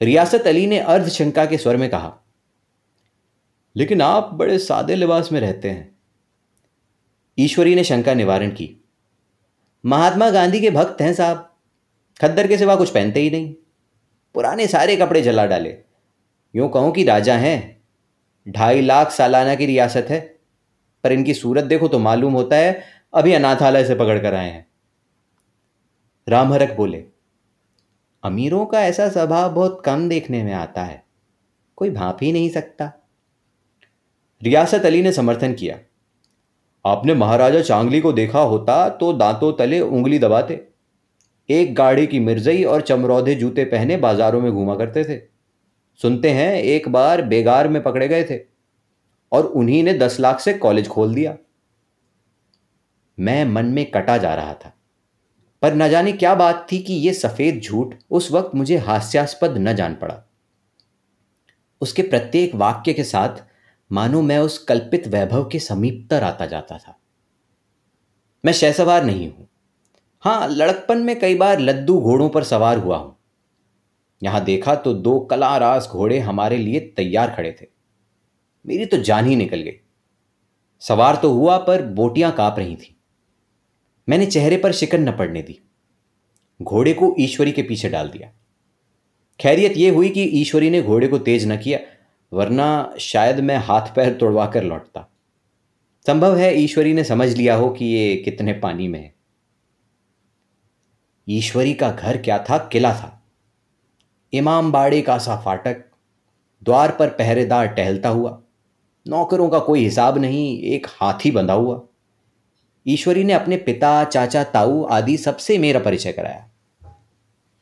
रियासत 0.02 0.48
अली 0.48 0.66
ने 0.68 0.80
अर्धशंका 0.80 1.46
के 1.46 1.58
स्वर 1.58 1.78
में 1.78 1.90
कहा, 1.90 2.14
लेकिन 3.76 4.02
आप 4.02 4.30
बड़े 4.34 4.58
सादे 4.60 4.96
लिबास 4.96 5.32
में 5.32 5.40
रहते 5.42 5.70
हैं। 5.70 5.94
ईश्वरी 7.38 7.76
ने 7.76 7.84
शंका 7.84 8.14
निवारण 8.14 8.50
की, 8.50 8.70
महात्मा 9.84 10.30
गांधी 10.30 10.60
के 10.62 10.70
भक्त 10.70 11.02
हैं 11.02 11.14
साहब, 11.14 11.52
खद्दर 12.20 12.48
के 12.48 12.58
सिवा 12.58 12.76
कुछ 12.76 12.90
पहनते 12.90 13.20
ही 13.20 13.30
नहीं। 13.30 13.54
पुराने 14.36 14.68
सारे 14.68 14.96
कपड़े 14.96 15.22
जला 15.22 15.46
डाले। 15.46 15.78
यूँ 16.54 16.70
कहूँ 16.70 16.92
कि 16.92 17.04
राजा 17.04 17.36
हैं, 17.38 17.82
ढाई 18.46 18.82
लाख 18.82 19.12
सालाना 19.12 19.56
की 19.56 19.66
रियासत 19.66 20.08
है, 20.10 20.20
पर 21.04 21.12
इनकी 21.12 21.34
सूरत 21.34 21.64
देखो 21.64 21.88
तो 21.88 22.00
मालूम 22.00 22.34
होता 22.34 22.56
है, 22.56 22.84
अभी 23.14 23.34
अनाथालय 23.34 23.86
से 23.86 23.96
पकड़ 23.96 24.18
कर 24.20 24.34
आए 24.34 24.50
हैं। 24.50 24.65
रामहरक 26.28 26.72
बोले, 26.78 27.04
अमीरों 28.24 28.66
का 28.66 28.82
ऐसा 28.82 29.08
स्वभाव 29.10 29.54
बहुत 29.54 29.82
कम 29.86 30.08
देखने 30.10 30.44
में 30.44 30.54
आता 30.54 30.84
है। 30.84 31.04
कोई 31.78 31.90
भाप 31.90 32.18
ही 32.22 32.32
नहीं 32.32 32.50
सकता। 32.50 32.92
रियासत 34.42 34.86
अली 34.86 35.02
ने 35.02 35.12
समर्थन 35.12 35.54
किया। 35.54 35.78
आपने 36.86 37.14
महाराजा 37.14 37.62
चांगली 37.62 38.00
को 38.02 38.14
देखा 38.14 38.40
होता 38.40 38.88
तो 38.90 39.12
दांतों 39.14 39.52
तले 39.54 39.80
उंगली 39.80 40.20
दबाते। 40.20 40.68
एक 41.50 41.76
गाड़ी 41.76 42.08
की 42.08 42.20
मिर्जई 42.20 42.64
और 42.64 42.82
चमरौधे 42.82 43.36
जूते 43.36 43.66
पहने 43.66 43.98
बाजारों 43.98 44.42
में 44.42 44.52
घूमा 44.52 44.76
करते 44.76 45.04
थे। 45.04 45.22
सुनते 46.00 46.30
हैं, 46.30 46.54
एक 46.54 46.90
बार 46.90 47.22
बेगार 47.22 47.68
में 47.68 47.82
पकड़े 47.84 48.08
गए 48.08 48.24
थे 48.24 48.40
और 49.32 49.46
उन्हीं 49.46 49.84
ने 49.84 49.94
दस 49.94 50.20
लाख 50.20 50.40
से 50.40 50.54
कॉलेज 50.54 50.88
खोल 50.88 51.14
दिया। 51.16 51.38
मैं 53.20 53.46
मन 53.46 53.66
में 53.66 53.86
कटा 53.92 54.18
जा 54.18 54.34
रहा 54.36 54.54
था। 54.56 54.72
पर 55.66 55.74
न 55.74 55.90
जाने 55.90 56.12
क्या 56.12 56.36
बात 56.36 56.68
थी 56.72 56.80
कि 56.80 56.94
यह 56.94 57.14
सफ़ेद 57.14 57.62
झूठ 57.62 57.96
उस 58.12 58.32
वक्त 58.32 58.56
मुझे 58.56 58.78
हास्यास्पद 58.78 59.58
न 59.58 59.74
जान 59.74 59.94
पड़ा। 59.94 60.30
उसके 61.82 62.02
प्रत्येक 62.02 62.56
वाक्य 62.56 62.94
के 62.94 63.04
साथ, 63.04 63.30
मानो 63.92 64.22
मैं 64.22 64.40
उस 64.40 64.58
कल्पित 64.58 65.08
वैभव 65.08 65.50
के 65.50 65.60
समीपतर 65.60 66.24
आता 66.24 66.46
जाता 66.46 66.78
था। 66.78 67.00
मैं 68.46 68.54
शहसवार 68.54 69.04
नहीं 69.04 69.32
हूँ। 69.32 69.48
हाँ, 70.22 70.48
लड़कपन 70.48 70.98
में 70.98 71.20
कई 71.20 71.36
बार 71.36 71.60
लद्दू 71.60 72.00
घोड़ों 72.00 72.30
पर 72.30 72.44
सवार 72.44 72.78
हुआ 72.78 72.98
हूँ। 72.98 73.18
यहाँ 74.24 74.44
देखा 74.44 74.76
तो 74.76 74.94
दो 74.94 75.20
कलारास 75.20 75.88
घोड़े 75.92 76.20
हमारे 76.20 76.58
लिए 76.58 76.80
तैयार 76.80 77.32
खड़े 77.32 77.58
थे। 77.62 77.68
मेरी 78.68 78.86
तो 78.86 78.98
जान 78.98 79.26
ही 79.26 79.36
निकल 79.36 79.62
गई। 79.62 79.80
सवार 80.80 81.16
तो 81.16 81.34
हुआ 81.34 81.58
पर 81.58 81.82
बोटियाँ 81.82 82.32
काँप 82.32 82.56
रही 82.60 82.76
थी। 82.76 82.95
मैंने 84.10 84.26
चेहरे 84.26 84.58
पर 84.58 84.72
शिकन 84.72 85.10
न 85.10 85.12
पड़ने 85.12 85.42
दी। 85.42 85.60
घोड़े 86.62 86.94
को 86.94 87.16
ईश्वरी 87.20 87.52
के 87.52 87.64
पीछे 87.64 87.90
डाल 87.90 88.10
दिया। 88.10 88.32
खैरियत 89.40 89.78
यह 89.78 89.94
हुई 89.94 90.10
कि 90.10 90.24
ईश्वरी 90.24 90.70
ने 90.70 90.82
घोड़े 90.82 91.08
को 91.08 91.18
तेज 91.18 91.48
न 91.48 91.58
किया, 91.58 91.80
वरना 92.34 92.96
शायद 93.00 93.40
मैं 93.40 93.58
हाथ 93.58 93.96
पैर 93.96 94.14
तोड़वा 94.14 94.46
कर 94.46 94.64
लौटता। 94.64 95.08
संभव 96.08 96.38
है 96.38 96.60
ईश्वरी 96.60 96.94
ने 96.94 97.04
समझ 97.04 97.38
लिया 97.38 97.56
हो 97.56 97.70
कि 97.70 97.86
ये 97.86 98.16
कितने 98.16 98.54
पानी 98.54 98.88
में 98.88 99.00
है। 99.00 99.16
ईश्वरी 101.30 101.74
का 101.74 101.92
घर 101.92 102.18
क्या 102.18 102.38
था? 102.40 102.58
किला 102.58 102.94
था। 102.94 103.24
इमाम 104.34 104.72
बाड़े 104.72 105.02
का 105.02 105.18
सा 105.18 105.42
फाटक, 105.42 105.86
द्वार 106.64 106.96
पर 107.00 107.10
पहरेदार 107.10 107.68
टहलता 107.68 108.10
हुआ, 108.10 108.42
नौकरों 109.08 109.50
का 109.50 109.60
कोई 109.60 109.84
हिसाब 109.84 110.18
नहीं, 110.18 110.62
एक 110.62 110.88
हाथी 110.90 111.32
बंधा 111.32 111.54
हुआ। 111.54 111.82
ईश्वरी 112.88 113.24
ने 113.24 113.34
अपने 113.34 113.58
पिता, 113.58 114.04
चाचा, 114.04 114.44
ताऊ 114.44 114.84
आदि 114.84 115.18
सबसे 115.18 115.58
मेरा 115.58 115.80
परिचय 115.80 116.12
कराया 116.12 116.50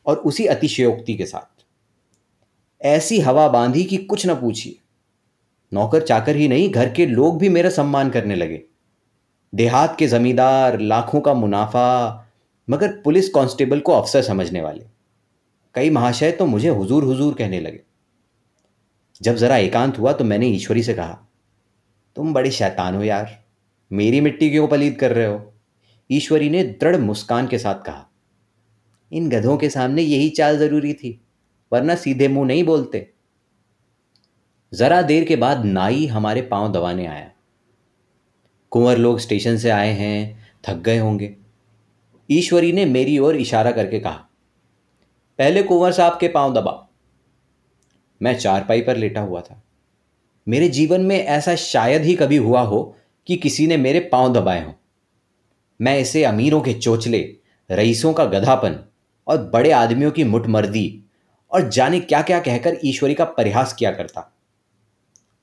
और 0.05 0.17
उसी 0.17 0.45
अतिशयोक्ति 0.45 1.13
के 1.13 1.25
साथ। 1.25 1.65
ऐसी 2.81 3.19
हवा 3.19 3.47
बांधी 3.47 3.83
कि 3.83 3.97
कुछ 3.97 4.27
न 4.27 4.35
पूछिए 4.35 4.75
नौकर 5.73 6.01
चाकर 6.01 6.35
ही 6.35 6.47
नहीं, 6.47 6.69
घर 6.69 6.93
के 6.93 7.05
लोग 7.05 7.37
भी 7.37 7.49
मेरा 7.49 7.69
सम्मान 7.69 8.09
करने 8.09 8.35
लगे। 8.35 8.61
देहात 9.55 9.95
के 9.99 10.07
जमींदार, 10.07 10.79
लाखों 10.79 11.21
का 11.21 11.33
मुनाफा, 11.33 12.27
मगर 12.69 13.01
पुलिस 13.01 13.29
कांस्टेबल 13.29 13.79
को 13.79 13.91
अफसर 13.91 14.21
समझने 14.21 14.61
वाले। 14.61 14.85
कई 15.75 15.89
महाशय 15.89 16.31
तो 16.31 16.45
मुझे 16.45 16.69
हुजूर 16.69 17.03
हुजूर 17.03 17.33
कहने 17.33 17.59
लगे। 17.59 17.81
जब 19.21 19.35
जरा 19.35 19.57
एकांत 19.57 19.99
हुआ 19.99 20.13
तो 20.13 20.23
मैंने 20.23 20.47
ईश्वरी 20.47 20.83
से 20.83 20.93
कहा, 20.93 21.19
तुम 22.15 22.33
बड़े 22.33 22.51
शैतान 22.51 22.95
हो 22.95 23.03
यार। 23.03 23.42
मेरी 23.93 24.21
मिट्टी 24.21 24.49
क्यों 24.49 24.67
पलीद 24.67 24.95
कर 24.95 25.11
रहे 25.11 25.25
हो? 25.25 25.53
ईश्वरी 26.09 26.49
ने 26.49 26.63
दृढ़ 26.63 26.97
मुस्कान 26.97 27.47
के 27.47 27.57
साथ 27.57 27.83
कहा। 27.85 28.05
इन 29.11 29.29
गधों 29.29 29.57
के 29.57 29.69
सामने 29.69 30.01
यही 30.01 30.29
चाल 30.29 30.57
ज़रूरी 30.57 30.93
थी, 30.93 31.19
वरना 31.71 31.95
सीधे 31.95 32.27
मुँह 32.27 32.47
नहीं 32.47 32.63
बोलते। 32.63 33.09
जरा 34.73 35.01
देर 35.01 35.23
के 35.23 35.35
बाद 35.35 35.65
नाई 35.65 36.05
हमारे 36.05 36.41
पाँव 36.41 36.71
दबाने 36.71 37.05
आया। 37.05 37.29
कुंवर 38.71 38.97
लोग 38.97 39.19
स्टेशन 39.19 39.57
से 39.57 39.69
आए 39.69 39.91
हैं, 39.91 40.47
थक 40.63 40.75
गए 40.75 40.97
होंगे। 40.97 41.35
ईश्वरी 42.29 42.71
ने 42.71 42.85
मेरी 42.85 43.17
ओर 43.19 43.35
इशारा 43.35 43.71
करके 43.71 43.99
कहा, 43.99 44.27
पहले 45.39 45.63
कुंवर 45.63 45.91
साहब 45.91 46.17
के 46.19 46.27
पाँव 46.27 46.53
दबा 46.53 46.79
मैं 48.21 48.37
चारपाई 48.39 48.81
पर 48.81 48.97
लेटा 48.97 49.21
हुआ 49.21 49.41
था। 49.41 49.61
मेरे 50.47 50.69
जीवन 50.69 51.01
में 51.01 51.17
ऐसा 51.17 51.55
शायद 51.55 52.01
ही 52.01 52.15
कभी 52.15 52.37
हुआ 52.37 52.61
हो 52.61 52.95
कि 53.27 53.35
किसी 53.35 53.67
ने 53.67 53.77
मेरे 53.77 53.99
पाँव 53.99 54.33
दबाए 54.33 54.65
हों। 54.65 54.73
मैं 55.81 55.99
इसे 55.99 56.23
अमीरों 56.23 56.61
के 56.61 56.73
चोचले, 56.73 57.35
रईसों 57.71 58.13
का 58.13 58.25
गधापन 58.25 58.85
और 59.27 59.37
बड़े 59.37 59.71
आदमियों 59.71 60.11
की 60.11 60.23
मुठमर्दी 60.23 61.03
और 61.51 61.69
जाने 61.69 61.99
क्या 61.99 62.21
क्या 62.21 62.39
कहकर 62.39 62.77
ईश्वरी 62.85 63.13
का 63.13 63.25
परिहास 63.25 63.73
किया 63.73 63.91
करता। 63.91 64.37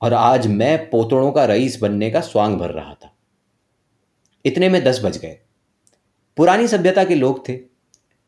और 0.01 0.13
आज 0.13 0.47
मैं 0.47 0.89
पोतड़ों 0.89 1.31
का 1.31 1.45
रईस 1.45 1.79
बनने 1.81 2.11
का 2.11 2.21
स्वांग 2.21 2.57
भर 2.57 2.69
रहा 2.69 2.93
था। 2.93 3.13
इतने 4.45 4.69
में 4.69 4.83
दस 4.83 5.01
बज 5.03 5.17
गए। 5.17 5.39
पुरानी 6.37 6.67
सभ्यता 6.67 7.03
के 7.03 7.15
लोग 7.15 7.49
थे। 7.49 7.59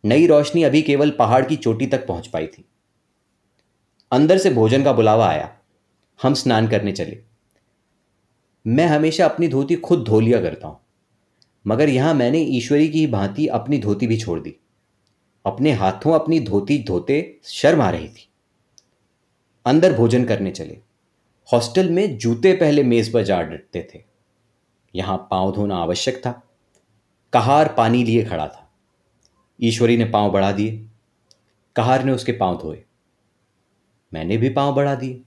नई 0.05 0.27
रोशनी 0.27 0.63
अभी 0.63 0.81
केवल 0.81 1.09
पहाड़ 1.09 1.45
की 1.45 1.55
चोटी 1.55 1.87
तक 1.87 2.07
पहुँच 2.07 2.27
पाई 2.27 2.47
थी। 2.47 2.65
अंदर 4.11 4.37
से 4.37 4.49
भोजन 4.49 4.83
का 4.83 4.93
बुलावा 4.93 5.27
आया। 5.27 5.57
हम 6.21 6.33
स्नान 6.33 6.67
करने 6.67 6.91
चले। 6.91 7.32
मैं 8.67 8.85
हमेशा 8.85 9.25
अपनी 9.25 9.47
धोती 9.47 9.75
खुद 9.75 10.03
धो 10.03 10.19
लिया 10.19 10.41
करता 10.41 10.67
हूँ। 10.67 10.79
मगर 11.67 11.89
यहाँ 11.89 12.13
मैंने 12.13 12.39
ईश्वरी 12.39 12.89
की 12.89 13.07
भांति 13.07 13.47
अपनी 13.47 13.79
धोती 13.79 14.07
भी 14.07 14.17
छोड़ 14.17 14.39
दी। 14.39 14.55
अपने 15.45 15.71
हाथों 15.71 16.13
अपनी 16.13 16.39
धोती 16.39 16.83
धोते 16.83 17.39
शर्म 17.43 17.81
आ 17.81 17.89
रही 17.89 18.07
थी। 18.07 18.29
अंदर 19.65 19.93
भोजन 19.93 20.25
करने 20.25 20.51
चले। 20.51 20.77
हॉस्टल 21.53 21.89
में 21.89 22.17
जूते 22.17 22.53
पहले 22.53 22.83
मेज 22.83 23.13
पर 23.13 23.23
जा 23.23 23.41
डटते 23.41 23.87
थे। 23.95 24.03
यहाँ 24.95 25.27
पाँव 25.31 25.51
धोना 25.51 25.75
आवश्यक 25.75 26.17
था। 26.17 26.43
कहार 27.33 27.73
पानी 27.77 28.03
लिए 28.03 28.25
खड़ा 28.25 28.47
था। 28.47 28.71
ईश्वरी 29.61 29.97
ने 29.97 30.05
पाँव 30.05 30.31
बढ़ा 30.31 30.51
दिए। 30.51 30.87
कहार 31.75 32.03
ने 32.03 32.11
उसके 32.11 32.31
पाँव 32.31 32.57
धोए। 32.57 32.83
मैंने 34.13 34.37
भी 34.37 34.49
पाँव 34.49 34.75
बढ़ा 34.75 34.95
दिए। 34.95 35.21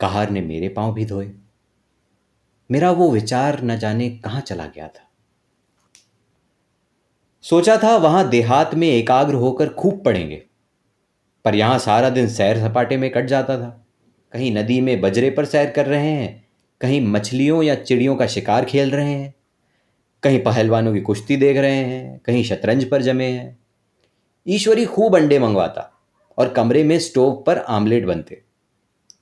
कहार 0.00 0.30
ने 0.30 0.40
मेरे 0.40 0.68
पाँव 0.68 0.94
भी 0.94 1.06
धोए। 1.06 1.32
मेरा 2.70 2.90
वो 2.90 3.10
विचार 3.10 3.62
न 3.62 3.76
जाने 3.78 4.08
कहाँ 4.18 4.40
चला 4.40 4.66
गया 4.66 4.86
था। 4.88 5.08
सोचा 7.44 7.76
था 7.76 7.96
वहाँ 7.96 8.28
देहात 8.28 8.74
में 8.74 8.88
एकाग्र 8.88 9.34
होकर 9.34 9.68
खूब 9.68 10.02
पढ़ेंगे, 10.04 10.42
पर 11.44 11.54
यहाँ 11.54 11.78
सारा 11.78 12.10
दिन 12.10 12.28
सैर 12.28 12.58
सपाटे 12.58 12.96
में 12.96 13.10
कट 13.10 13.26
जाता 13.26 13.56
था। 13.58 13.68
कहीं 14.32 14.54
नदी 14.54 14.80
में 14.80 15.00
बजरे 15.00 15.30
पर 15.30 15.44
सैर 15.44 15.70
कर 15.70 15.86
रहे 15.86 16.10
हैं, 16.10 16.44
कहीं 16.80 17.00
मछलियों 17.02 17.62
या 17.62 17.74
चिड़ियों 17.74 18.16
का 18.16 18.26
शिकार 18.26 18.64
खेल 18.64 18.90
रहे 18.90 19.12
हैं, 19.12 19.34
कहीं 20.22 20.42
पहलवानों 20.42 20.92
की 20.94 21.00
कुश्ती 21.00 21.36
देख 21.36 21.56
रहे 21.56 21.74
हैं, 21.74 22.18
कहीं 22.18 22.42
शतरंज 22.44 22.88
पर 22.90 23.02
जमे 23.02 23.26
हैं। 23.26 23.58
ईश्वरी 24.46 24.84
खूब 24.86 25.16
अंडे 25.16 25.38
मंगवाता 25.38 25.90
और 26.38 26.48
कमरे 26.48 26.84
में 26.84 26.98
स्टोव 26.98 27.42
पर 27.46 27.58
आमलेट 27.58 28.06
बनते। 28.06 28.42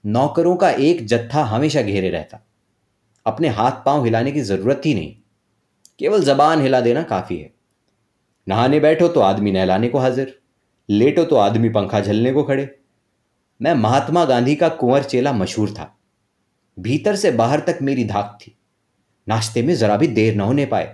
नौकरों 0.04 0.56
का 0.56 0.70
एक 0.70 1.04
जत्था 1.06 1.44
हमेशा 1.44 1.82
घेरे 1.82 2.10
रहता। 2.10 2.44
अपने 3.26 3.48
हाथ 3.48 3.84
पाँव 3.86 4.04
हिलाने 4.04 4.32
की 4.32 4.40
ज़रूरत 4.40 4.82
ही 4.86 4.94
नहीं। 4.94 5.14
केवल 5.98 6.22
जबान 6.24 6.60
हिला 6.60 6.80
देना 6.80 7.02
काफ़ी 7.02 7.36
है। 7.36 7.52
नहाने 8.46 8.80
बैठो 8.80 9.08
तो 9.08 9.20
आदमी 9.20 9.52
नहलाने 9.52 9.88
को 9.88 9.98
हाजिर, 9.98 10.38
लेटो 10.88 11.24
तो 11.24 11.36
आदमी 11.36 11.68
पंखा 11.68 12.00
झलने 12.00 12.32
को 12.32 12.42
खड़े। 12.42 12.68
मैं 13.60 13.74
महात्मा 13.74 14.24
गांधी 14.24 14.54
का 14.54 14.68
कुंवर 14.68 15.02
चेला 15.02 15.32
मशहूर 15.32 15.70
था। 15.70 15.94
भीतर 16.76 17.16
से 17.16 17.30
बाहर 17.30 17.60
तक 17.60 17.78
मेरी 17.82 18.04
धाक 18.04 18.38
थी। 18.40 18.56
नाश्ते 19.26 19.62
में 19.62 19.74
जरा 19.74 19.96
भी 19.96 20.06
देर 20.06 20.34
ना 20.34 20.44
होने 20.44 20.66
पाए। 20.66 20.84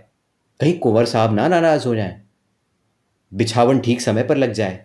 कहीं 0.60 0.78
कुंवर 0.78 1.04
साहब 1.04 1.34
ना 1.34 1.48
नाराज़ 1.48 1.86
हो 1.88 1.94
जाएँ। 1.94 2.20
बिछावन 3.32 3.80
ठीक 3.80 4.00
समय 4.00 4.22
पर 4.22 4.36
लग 4.36 4.52
जाए। 4.52 4.84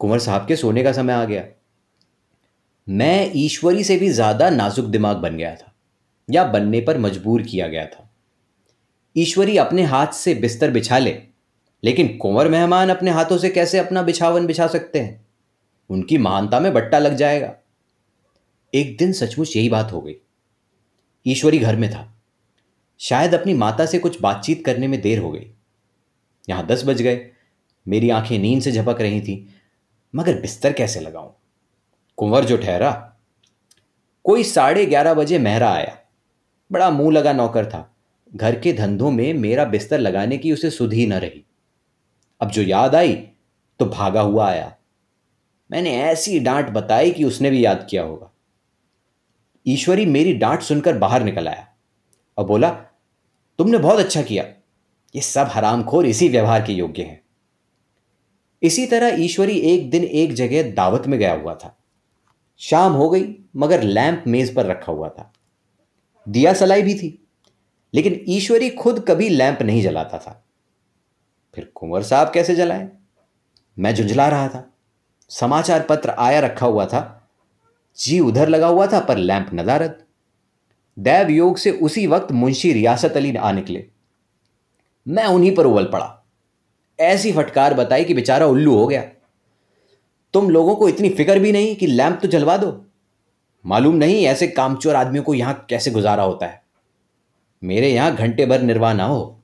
कुंवर 0.00 0.18
साहब 0.18 0.46
के 0.46 0.56
सोने 0.56 0.82
का 0.82 0.92
समय 0.92 1.12
आ 1.12 1.24
गया। 1.24 1.44
मैं 2.86 3.30
ईश्वरी 3.34 3.84
से 3.84 3.96
भी 3.96 4.08
ज़्यादा 4.08 4.50
नाजुक 4.50 4.86
दिमाग 4.86 5.16
बन 5.16 5.36
गया 5.36 5.54
था। 5.54 5.72
या 6.30 6.44
बनने 6.44 6.80
पर 6.80 6.98
मजबूर 6.98 7.42
किया 7.42 7.68
गया 7.68 7.86
था। 7.86 8.10
ईश्वरी 9.16 9.56
अपने 9.56 9.82
हाथ 9.82 10.06
से 10.06 10.34
बिस्तर 10.34 10.70
बिछा 10.70 10.98
ले, 10.98 11.22
लेकिन 11.84 12.16
कुंवर 12.16 12.48
मेहमान 12.48 12.90
अपने 12.90 13.10
हाथों 13.10 13.38
से 13.38 13.48
कैसे 13.48 13.78
अपना 13.78 14.02
बिछावन 14.02 14.46
बिछा 14.46 14.66
सकते 14.66 15.00
हैं? 15.00 15.26
उनकी 15.90 16.18
महानता 16.18 16.60
में 16.60 16.74
बट्टा 16.74 16.98
लग 16.98 17.14
जाएगा। 17.14 17.54
एक 18.74 18.96
दिन 18.96 19.12
सचमुच 19.12 19.56
यही 19.56 19.68
बात 19.68 19.92
हो 19.92 20.00
गई। 20.00 20.14
ईश्वरी 21.26 21.58
घर 21.58 21.76
में 21.76 21.90
था। 21.90 22.14
शायद 22.98 23.34
अपनी 23.34 23.54
माता 23.54 23.86
से 23.86 23.98
कुछ 23.98 24.20
बातचीत 24.20 24.64
करने 24.64 24.88
में 24.88 25.00
देर 25.00 25.18
हो 25.18 25.30
गई। 25.30 25.50
यहाँ 26.48 26.66
दस 26.66 26.84
बज 26.84 27.02
गए। 27.02 27.30
मेरी 27.88 28.10
आँखें 28.10 28.38
नींद 28.38 28.62
से 28.62 28.72
झपक 28.72 29.00
रही 29.00 29.20
थी। 29.20 29.54
मगर 30.14 30.40
बिस्तर 30.40 30.72
कैसे 30.72 31.00
लगाऊँ? 31.00 31.36
कुंवर 32.16 32.44
जो 32.44 32.56
ठहरा। 32.56 33.16
कोई 34.24 34.44
साढ़े 34.44 34.86
ग्यारह 34.86 35.14
बजे 35.14 35.38
मेहरा 35.38 35.72
आया। 35.72 35.98
बड़ा 36.72 36.90
मुँह 36.90 37.12
लगा 37.12 37.32
नौकर 37.32 37.66
था। 37.66 37.96
घर 38.36 38.58
के 38.60 38.72
धंधों 38.72 39.10
में 39.10 39.34
मेरा 39.34 39.64
बिस्तर 39.64 39.98
लगाने 39.98 40.38
की 40.38 40.52
उसे 40.52 40.70
सुध 40.70 40.92
ही 40.92 41.06
न 41.06 41.12
रही। 41.12 41.44
अब 42.40 42.50
जो 42.50 42.62
याद 42.62 42.94
आई 42.94 43.12
तो 43.80 43.86
भागा 43.86 44.20
हुआ 44.20 44.48
आया। 44.50 44.76
मैंने 45.70 45.96
ऐसी 46.02 46.38
डांट 46.40 46.70
बताई 46.70 47.10
कि 47.10 47.24
उसने 47.24 47.50
भी 47.50 47.64
याद 47.64 47.86
किया 47.90 48.02
होगा। 48.02 48.30
ईश्वरी 49.66 50.06
मेरी 50.06 50.32
डांट 50.32 50.60
सुनकर 50.60 50.98
बाहर 50.98 51.22
निकल 51.22 51.48
आया 51.48 51.68
और 52.38 52.44
बोला, 52.44 52.70
तुमने 53.58 53.78
बहुत 53.78 53.98
अच्छा 53.98 54.22
किया। 54.22 54.44
ये 55.14 55.20
सब 55.20 55.48
हरामखोर 55.50 56.06
इसी 56.06 56.28
व्यवहार 56.28 56.62
के 56.62 56.72
योग्य 56.72 57.02
हैं। 57.02 57.20
इसी 58.62 58.86
तरह 58.86 59.22
ईश्वरी 59.22 59.58
एक 59.58 59.90
दिन 59.90 60.04
एक 60.04 60.32
जगह 60.32 60.74
दावत 60.74 61.06
में 61.06 61.18
गया 61.18 61.32
हुआ 61.32 61.54
था। 61.54 61.76
शाम 62.58 62.92
हो 62.92 63.10
गई, 63.10 63.34
मगर 63.56 63.82
लैंप 63.82 64.24
मेज 64.26 64.54
पर 64.54 64.66
रखा 64.66 64.92
हुआ 64.92 65.08
था। 65.08 65.32
दिया 66.28 66.52
सलाई 66.54 66.82
भी 66.82 66.94
थी, 66.94 67.28
लेकिन 67.94 68.24
ईश्वरी 68.28 68.70
खुद 68.70 69.04
कभी 69.08 69.28
लैंप 69.28 69.62
नहीं 69.62 69.82
जलाता 69.82 70.18
था। 70.18 70.44
फिर 71.54 71.72
कुंवर 71.74 72.02
साहब 72.02 72.30
कैसे 72.34 72.54
जलाए? 72.54 72.88
मैं 73.78 73.94
झुंझला 73.94 74.28
रहा 74.28 74.48
था। 74.48 74.74
समाचार 75.28 75.82
पत्र 75.82 76.10
आया 76.10 76.40
रखा 76.40 76.66
हुआ 76.66 76.86
था। 76.86 77.30
जी 77.98 78.20
उधर 78.20 78.48
लगा 78.48 78.66
हुआ 78.66 78.86
था, 78.86 79.00
पर 79.00 79.16
लैंप 79.16 79.50
नदारद। 79.54 80.04
दैव 80.98 81.30
योग 81.30 81.56
से 81.56 81.70
उसी 81.70 82.06
वक्त 82.06 82.32
मुंशी 82.32 82.72
रियासत 82.72 83.12
अली 83.16 83.36
आ 83.36 83.52
निकले। 83.52 83.86
मैं 85.08 85.24
उन्हीं 85.24 85.54
पर 85.54 85.66
उबल 85.66 85.84
पड़ा। 85.84 86.26
ऐसी 87.00 87.32
फटकार 87.32 87.74
बताई 87.74 88.04
कि 88.04 88.14
बेचारा 88.14 88.46
उल्लू 88.46 88.74
हो 88.74 88.86
गया। 88.86 89.02
तुम 90.34 90.50
लोगों 90.50 90.76
को 90.76 90.88
इतनी 90.88 91.10
फ़िक्र 91.10 91.38
भी 91.38 91.52
नहीं 91.52 91.76
कि 91.76 91.86
लैंप 91.86 92.18
तो 92.22 92.28
जलवा 92.28 92.56
दो? 92.56 92.85
मालूम 93.66 93.94
नहीं 93.94 94.24
ऐसे 94.24 94.46
कामचोर 94.46 94.94
आदमियों 94.94 95.24
को 95.24 95.34
यहाँ 95.34 95.66
कैसे 95.70 95.90
गुजारा 95.90 96.22
होता 96.22 96.46
है। 96.46 96.62
मेरे 97.64 97.88
यहाँ 97.88 98.14
घंटे 98.14 98.46
भर 98.46 98.60
निर्वाह 98.60 98.94
ना 98.94 99.04
हो। 99.04 99.40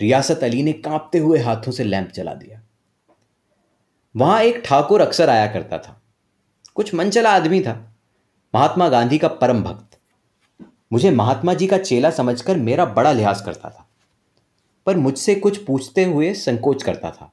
रियासत 0.00 0.44
अली 0.44 0.62
ने 0.62 0.72
कांपते 0.72 1.18
हुए 1.18 1.38
हाथों 1.38 1.72
से 1.72 1.84
लैंप 1.84 2.10
जला 2.10 2.34
दिया। 2.34 2.62
वहाँ 4.16 4.42
एक 4.42 4.62
ठाकुर 4.64 5.00
अक्सर 5.00 5.30
आया 5.30 5.46
करता 5.46 5.78
था। 5.78 6.02
कुछ 6.74 6.94
मनचला 6.94 7.30
आदमी 7.30 7.60
था। 7.60 7.96
महात्मा 8.54 8.88
गांधी 8.88 9.18
का 9.18 9.28
परम 9.28 9.62
भक्त। 9.62 9.98
मुझे 10.92 11.10
महात्मा 11.10 11.54
जी 11.54 11.66
का 11.66 11.78
चेला 11.78 12.10
समझकर 12.10 12.56
मेरा 12.56 12.84
बड़ा 12.84 13.12
लिहाज 13.12 13.40
करता 13.40 13.70
था। 13.70 13.88
पर 14.86 14.96
मुझसे 14.96 15.34
कुछ 15.34 15.64
पूछते 15.64 16.04
हुए 16.04 16.34
संकोच 16.34 16.82
करता 16.82 17.10
था। 17.10 17.32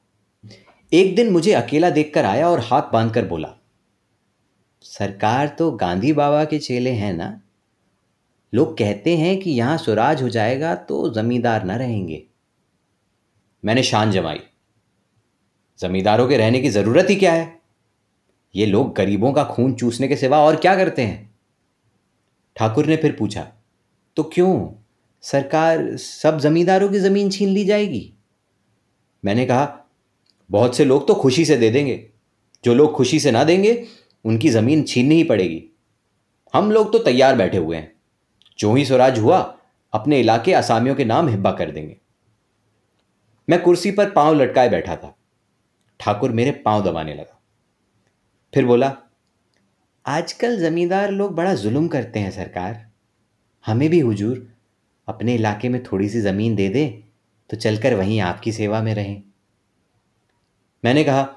एक 0.94 1.16
दिन 1.16 1.30
मुझे 1.30 1.54
अकेला 1.54 1.90
देखकर 1.90 2.26
आया 2.26 2.50
और 2.50 2.60
हाथ 2.60 2.82
बांधकर 2.82 3.26
बोला 3.26 3.50
सरकार 4.86 5.48
तो 5.48 5.72
गांधी 5.72 6.12
बाबा 6.14 6.44
के 6.46 6.58
चेले 6.60 6.90
हैं 6.90 7.14
ना। 7.14 7.42
लोग 8.54 8.78
कहते 8.78 9.16
हैं 9.18 9.38
कि 9.40 9.52
यहाँ 9.52 9.78
स्वराज 9.78 10.22
हो 10.24 10.30
जाएगा 10.30 10.74
तो 10.76 11.10
जमींदार 11.10 11.64
ना 11.64 11.76
रहेंगे। 11.76 12.24
मैंने 13.64 13.84
शान 13.84 14.12
जमाई। 14.12 14.40
जमींदारों 15.80 16.28
के 16.28 16.38
रहने 16.38 16.60
की 16.60 16.70
ज़रूरत 16.70 17.10
ही 17.10 17.16
क्या 17.16 17.34
है? 17.34 17.60
ये 18.56 18.66
लोग 18.66 18.94
गरीबों 18.96 19.34
का 19.34 19.44
खून 19.44 19.74
चूसने 19.74 20.08
के 20.08 20.16
सिवा 20.16 20.40
और 20.40 20.56
क्या 20.56 20.76
करते 20.76 21.02
हैं? 21.02 21.30
ठाकुर 22.56 22.86
ने 22.86 22.98
फिर 22.98 23.16
पूछा 23.20 23.48
तो 24.18 24.24
क्यों? 24.24 24.70
सरकार 25.24 25.96
सब 25.98 26.40
जमींदारों 26.40 26.90
की 26.90 27.00
ज़मीन 27.00 27.30
छीन 27.30 27.50
ली 27.50 27.66
जाएगी? 27.66 28.14
मैंने 29.24 29.46
कहा, 29.46 29.86
बहुत 30.50 30.78
से 30.78 30.86
लोग 30.86 31.08
तो 31.08 31.16
खुशी 31.16 31.46
से 31.46 31.58
दे 31.58 31.70
देंगे। 31.70 32.06
जो 32.64 32.74
लोग 32.74 32.94
खुशी 32.94 33.20
से 33.20 33.32
ना 33.32 33.44
देंगे 33.44 33.74
उनकी 34.26 34.50
ज़मीन 34.50 34.84
छीननी 34.84 35.16
ही 35.16 35.24
पड़ेगी। 35.24 35.64
हम 36.54 36.72
लोग 36.72 36.92
तो 36.94 37.00
तैयार 37.00 37.36
बैठे 37.36 37.58
हुए 37.58 37.78
हैं। 37.78 37.92
जो 38.60 38.74
ही 38.74 38.86
स्वराज 38.86 39.20
हुआ, 39.20 39.58
अपने 39.94 40.20
इलाके 40.20 40.54
असामियों 40.54 40.96
के 40.96 41.06
नाम 41.06 41.28
हिब्बा 41.28 41.52
कर 41.52 41.72
देंगे। 41.72 41.98
मैं 43.50 43.62
कुर्सी 43.62 43.92
पर 43.92 44.10
पाँव 44.10 44.34
लटकाए 44.34 44.70
बैठा 44.70 44.96
था। 44.96 45.18
ठाकुर 46.00 46.32
मेरे 46.32 46.52
पाँव 46.52 46.84
दबाने 46.84 47.14
लगा। 47.14 47.42
फिर 48.54 48.66
बोला, 48.66 48.98
आजकल 50.06 50.60
जमींदार 50.60 51.12
लोग 51.12 51.36
बड़ा 51.36 51.54
जुल्म 51.56 51.88
करते 51.88 52.20
हैं 52.20 52.32
सरकार। 52.32 52.90
हमें 53.66 53.90
भी 53.90 54.00
हुजूर, 54.00 54.48
अपने 55.08 55.36
इलाके 55.36 55.70
में 55.70 55.84
थोड़ी 55.84 56.10
सी 56.10 56.22
ज़मीन 56.22 56.56
दे 56.56 56.70
दे 56.70 57.04
तो 57.50 57.58
चलकर 57.58 57.94
वहीं 57.94 58.20
आपकी 58.20 58.52
सेवा 58.52 58.82
में 58.82 58.96
रहें। 58.96 59.24
मैंने 60.86 61.04
कहा 61.04 61.36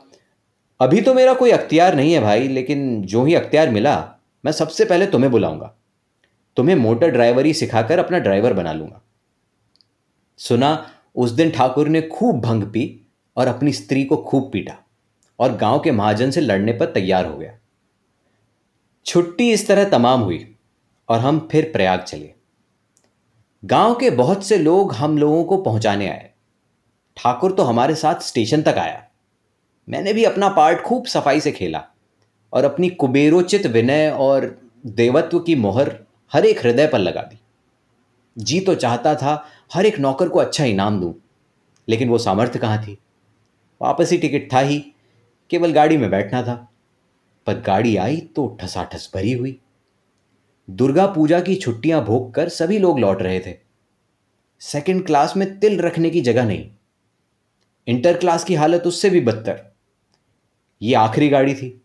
अभी 0.81 1.01
तो 1.01 1.15
मेरा 1.15 1.35
कोई 1.35 1.51
अख्तियार 1.51 1.95
नहीं 1.95 2.13
है 2.13 2.21
भाई, 2.21 2.49
लेकिन 2.49 3.03
जो 3.03 3.25
ही 3.25 3.35
अख्तियार 3.35 3.71
मिला, 3.71 4.15
मैं 4.45 4.53
सबसे 4.53 4.85
पहले 4.85 5.07
तुम्हें 5.07 5.31
बुलाऊँगा। 5.33 5.75
तुम्हें 6.57 6.77
मोटर 6.77 7.11
ड्राइवरी 7.11 7.55
सिखाकर 7.55 7.99
अपना 7.99 8.19
ड्राइवर 8.19 8.53
बना 8.53 8.73
लूँगा। 8.73 9.01
सुना, 10.39 10.91
उस 11.17 11.31
दिन 11.31 11.51
ठाकुर 11.51 11.89
ने 11.89 12.03
खूब 12.03 12.41
भंग 12.41 12.65
पी 12.65 13.07
और 13.37 13.49
अपनी 13.49 13.73
स्त्री 13.73 14.05
को 14.05 14.17
खूब 14.17 14.51
पीटा 14.53 14.77
और 15.39 15.57
गाँव 15.57 15.81
के 15.81 15.91
महाजन 15.91 16.31
से 16.31 16.41
लड़ने 16.41 16.73
पर 16.73 16.87
तैयार 16.87 17.27
हो 17.27 17.37
गया। 17.37 17.59
छुट्टी 19.07 19.51
इस 19.53 19.67
तरह 19.69 19.89
तमाम 19.89 20.21
हुई 20.21 20.57
और 21.09 21.19
हम 21.19 21.49
फिर 21.53 21.71
प्रयाग 21.73 22.01
चले। 22.01 22.33
गाँव 23.63 23.95
के 23.95 24.11
बहुत 24.11 24.45
से 24.45 24.59
लोग 24.59 24.93
हम 24.93 25.19
लोगों 25.19 25.45
को 25.45 25.57
पहुँचाने 25.57 26.09
आए। 26.09 26.31
ठाकुर 27.17 27.53
तो 27.53 27.63
हमारे 27.63 27.95
साथ 27.95 28.21
स्टेशन 28.21 28.63
तक 28.63 28.79
आया। 28.79 29.03
मैंने 29.89 30.13
भी 30.13 30.25
अपना 30.25 30.49
पार्ट 30.49 30.81
खूब 30.81 31.07
सफ़ाई 31.07 31.41
से 31.41 31.53
खेला 31.53 31.83
और 32.53 32.65
अपनी 32.65 32.89
कुबेरोचित 32.89 33.67
विनय 33.67 34.11
और 34.11 34.47
देवत्व 34.87 35.39
की 35.39 35.55
मोहर 35.55 35.97
हर 36.33 36.47
एक 36.47 36.59
हृदय 36.59 36.87
पर 36.87 36.99
लगा 36.99 37.23
दी। 37.23 37.39
जी 38.37 38.61
तो 38.61 38.75
चाहता 38.75 39.15
था 39.15 39.45
हर 39.75 39.87
एक 39.87 39.99
नौकर 39.99 40.29
को 40.29 40.39
अच्छा 40.39 40.65
इनाम 40.65 41.01
दूँ, 41.01 41.15
लेकिन 41.89 42.09
वो 42.09 42.19
सामर्थ्य 42.19 42.59
कहाँ 42.59 42.83
थी? 42.83 42.99
वापसी 43.81 44.19
टिकट 44.19 44.53
था 44.53 44.59
ही, 44.59 44.79
केवल 45.51 45.73
गाड़ी 45.73 45.97
में 45.97 46.11
बैठना 46.11 46.43
था। 46.43 46.55
पर 47.47 47.61
गाड़ी 47.61 47.97
आई 47.97 48.17
तो 48.37 48.47
ठसाठस 48.61 49.11
भरी 49.15 49.33
हुई। 49.33 49.59
दुर्गा 50.69 51.07
पूजा 51.07 51.41
की 51.41 51.55
छुट्टियाँ 51.55 52.05
भोग 52.05 52.33
कर 52.35 52.49
सभी 52.49 52.79
लोग 52.79 52.99
लौट 52.99 53.23
रहे 53.23 53.41
थे। 53.41 53.57
सेकंड 54.61 55.07
क्लास 55.07 55.37
में 55.37 55.59
तिल 55.61 55.79
रखने 55.81 56.11
की 56.11 56.21
जगह 56.21 56.45
नहीं। 56.45 56.71
इंटर 57.87 58.17
क्लास 58.17 58.45
की 58.45 58.55
हालत 58.55 58.87
उससे 58.87 59.11
भी 59.11 59.21
बदतर। 59.21 59.63
ये 60.83 60.95
आखिरी 60.95 61.29
गाड़ी 61.29 61.55
थी। 61.55 61.81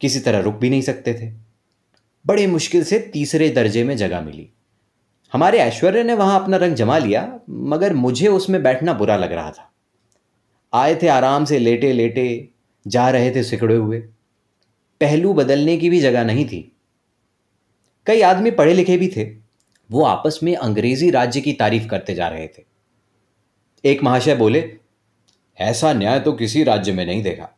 किसी 0.00 0.20
तरह 0.20 0.38
रुक 0.38 0.54
भी 0.54 0.70
नहीं 0.70 0.82
सकते 0.82 1.14
थे। 1.14 1.32
बड़े 2.26 2.46
मुश्किल 2.46 2.84
से 2.84 2.98
तीसरे 2.98 3.48
दर्जे 3.48 3.84
में 3.84 3.96
जगह 3.96 4.20
मिली। 4.20 4.50
हमारे 5.32 5.58
ऐश्वर्य 5.58 6.02
ने 6.02 6.14
वहाँ 6.14 6.42
अपना 6.42 6.56
रंग 6.56 6.74
जमा 6.74 6.98
लिया, 6.98 7.40
मगर 7.50 7.94
मुझे 7.94 8.28
उसमें 8.28 8.62
बैठना 8.62 8.92
बुरा 8.92 9.16
लग 9.16 9.32
रहा 9.32 9.50
था। 9.50 9.72
आए 10.74 10.98
थे 11.02 11.08
आराम 11.08 11.44
से 11.44 11.58
लेटे 11.58 11.92
लेटे 11.92 12.48
जा 12.86 13.10
रहे 13.10 13.34
थे 13.34 13.42
सिकड़े 13.42 13.76
हुए। 13.76 13.98
पहलू 15.00 15.34
बदलने 15.34 15.76
की 15.76 15.90
भी 15.90 16.00
जगह 16.00 16.24
नहीं 16.24 16.46
थी। 16.46 16.76
कई 18.06 18.20
आदमी 18.20 18.50
पढ़े 18.50 18.74
लिखे 18.74 18.96
भी 18.96 19.08
थे। 19.08 19.30
वो 19.90 20.04
आपस 20.04 20.40
में 20.42 20.56
अंग्रेज़ी 20.56 21.10
राज्य 21.10 21.40
की 21.40 21.52
तारीफ़ 21.52 21.88
करते 21.88 22.14
जा 22.14 22.28
रहे 22.28 22.48
थे। 22.48 22.64
एक 23.84 24.02
महाशय 24.02 24.34
बोले, 24.34 24.76
ऐसा 25.60 25.92
न्याय 25.92 26.20
तो 26.20 26.32
किसी 26.32 26.64
राज्य 26.64 26.92
में 26.92 27.06
नहीं 27.06 27.22
देखा 27.22 27.57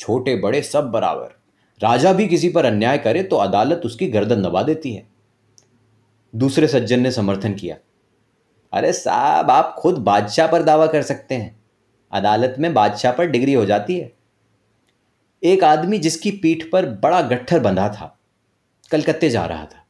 छोटे 0.00 0.36
बड़े 0.36 0.62
सब 0.62 0.90
बराबर। 0.90 1.38
राजा 1.80 2.12
भी 2.12 2.26
किसी 2.28 2.48
पर 2.48 2.64
अन्याय 2.64 2.98
करे 2.98 3.22
तो 3.22 3.36
अदालत 3.36 3.82
उसकी 3.84 4.06
गर्दन 4.06 4.42
दबा 4.42 4.62
देती 4.62 4.92
है। 4.94 5.06
दूसरे 6.34 6.68
सज्जन 6.68 7.00
ने 7.00 7.10
समर्थन 7.10 7.54
किया। 7.54 7.76
अरे 8.72 8.92
साहब, 8.92 9.50
आप 9.50 9.74
खुद 9.78 9.98
बादशाह 9.98 10.46
पर 10.46 10.62
दावा 10.62 10.86
कर 10.86 11.02
सकते 11.02 11.34
हैं। 11.34 11.60
अदालत 12.12 12.54
में 12.58 12.74
बादशाह 12.74 13.12
पर 13.12 13.26
डिग्री 13.26 13.52
हो 13.52 13.64
जाती 13.64 13.98
है। 13.98 14.12
एक 15.42 15.64
आदमी 15.64 15.98
जिसकी 15.98 16.30
पीठ 16.30 16.70
पर 16.70 16.86
बड़ा 16.86 17.20
गट्ठर 17.22 17.60
बंधा 17.60 17.88
था, 17.88 18.18
कलकत्ते 18.90 19.30
जा 19.30 19.46
रहा 19.46 19.64
था। 19.64 19.84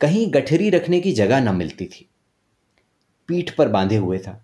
कहीं 0.00 0.26
गठरी 0.34 0.70
रखने 0.70 1.00
की 1.00 1.12
जगह 1.12 1.40
न 1.40 1.54
मिलती 1.54 1.86
थी। 1.86 2.08
पीठ 3.28 3.50
पर 3.50 3.68
बांधे 3.68 3.96
हुए 3.96 4.18
था। 4.18 4.40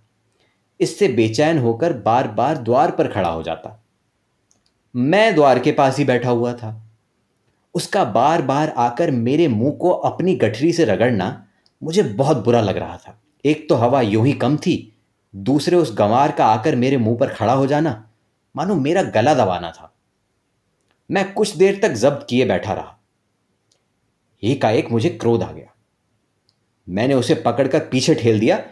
इससे 0.81 1.09
बेचैन 1.09 1.59
होकर 1.59 1.93
बार 1.93 2.29
बार 2.29 2.59
द्वार 2.59 2.91
पर 2.91 3.09
खड़ा 3.09 3.29
हो 3.29 3.43
जाता। 3.43 3.77
मैं 4.95 5.35
द्वार 5.35 5.59
के 5.59 5.73
पास 5.73 5.99
ही 5.99 6.05
बैठा 6.05 6.31
हुआ 6.31 6.53
था। 6.53 6.75
उसका 7.75 8.05
बार 8.05 8.43
बार 8.43 8.69
आकर 8.79 9.11
मेरे 9.11 9.49
मुँह 9.49 9.73
को 9.73 9.91
अपनी 9.91 10.35
गठरी 10.35 10.73
से 10.73 10.85
रगड़ना 10.85 11.47
मुझे 11.83 12.03
बहुत 12.03 12.45
बुरा 12.45 12.61
लग 12.61 12.77
रहा 12.77 12.97
था। 12.97 13.17
एक 13.45 13.69
तो 13.69 13.75
हवा 13.75 14.01
यूँ 14.01 14.27
ही 14.27 14.33
कम 14.33 14.57
थी, 14.57 14.93
दूसरे 15.35 15.77
उस 15.77 15.95
गंवार 15.99 16.33
का 16.33 16.47
आकर 16.47 16.77
मेरे 16.77 16.97
मुँह 16.97 17.17
पर 17.19 17.29
खड़ा 17.29 17.53
हो 17.53 17.67
जाना, 17.67 17.93
मानो 18.55 18.75
मेरा 18.75 19.03
गला 19.03 19.35
दबाना 19.35 19.71
था। 19.71 19.93
मैं 21.11 21.33
कुछ 21.33 21.57
देर 21.57 21.79
तक 21.83 21.93
जब्त 21.93 22.27
किए 22.31 22.45
बैठा 22.45 22.73
रहा। 22.73 22.97
एकाएक 24.43 24.91
मुझे 24.91 25.09
क्रोध 25.11 25.43
आ 25.43 25.51
गया। 25.53 25.73
मैंने 26.89 27.15
उसे 27.15 27.35
पकड़कर 27.37 27.81
पीछे 27.83 28.15
ठेल 28.15 28.41
दिया 28.41 28.63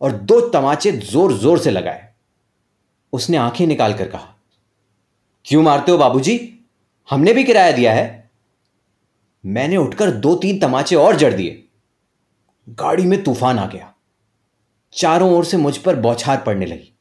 और 0.00 0.12
दो 0.12 0.40
तमाचे 0.50 0.92
ज़ोर 0.92 1.32
ज़ोर 1.32 1.58
से 1.58 1.70
लगाए। 1.70 2.08
उसने 3.12 3.36
आँखें 3.36 3.66
निकाल 3.66 3.94
कर 3.94 4.08
कहा 4.08 4.34
क्यों 5.44 5.62
मारते 5.62 5.92
हो 5.92 5.98
बाबूजी? 5.98 6.64
हमने 7.10 7.32
भी 7.32 7.44
किराया 7.44 7.72
दिया 7.72 7.92
है। 7.92 8.30
मैंने 9.46 9.76
उठकर 9.76 10.10
दो 10.10 10.34
तीन 10.34 10.58
तमाचे 10.58 10.96
और 10.96 11.16
जड़ 11.16 11.32
दिए। 11.34 11.64
गाड़ी 12.68 13.02
में 13.02 13.22
तूफ़ान 13.24 13.58
आ 13.58 13.66
गया। 13.66 13.94
चारों 14.92 15.30
ओर 15.32 15.44
से 15.44 15.56
मुझ 15.56 15.76
पर 15.76 15.96
बौछार 15.96 16.42
पड़ने 16.42 16.66
लगी। 16.66 16.92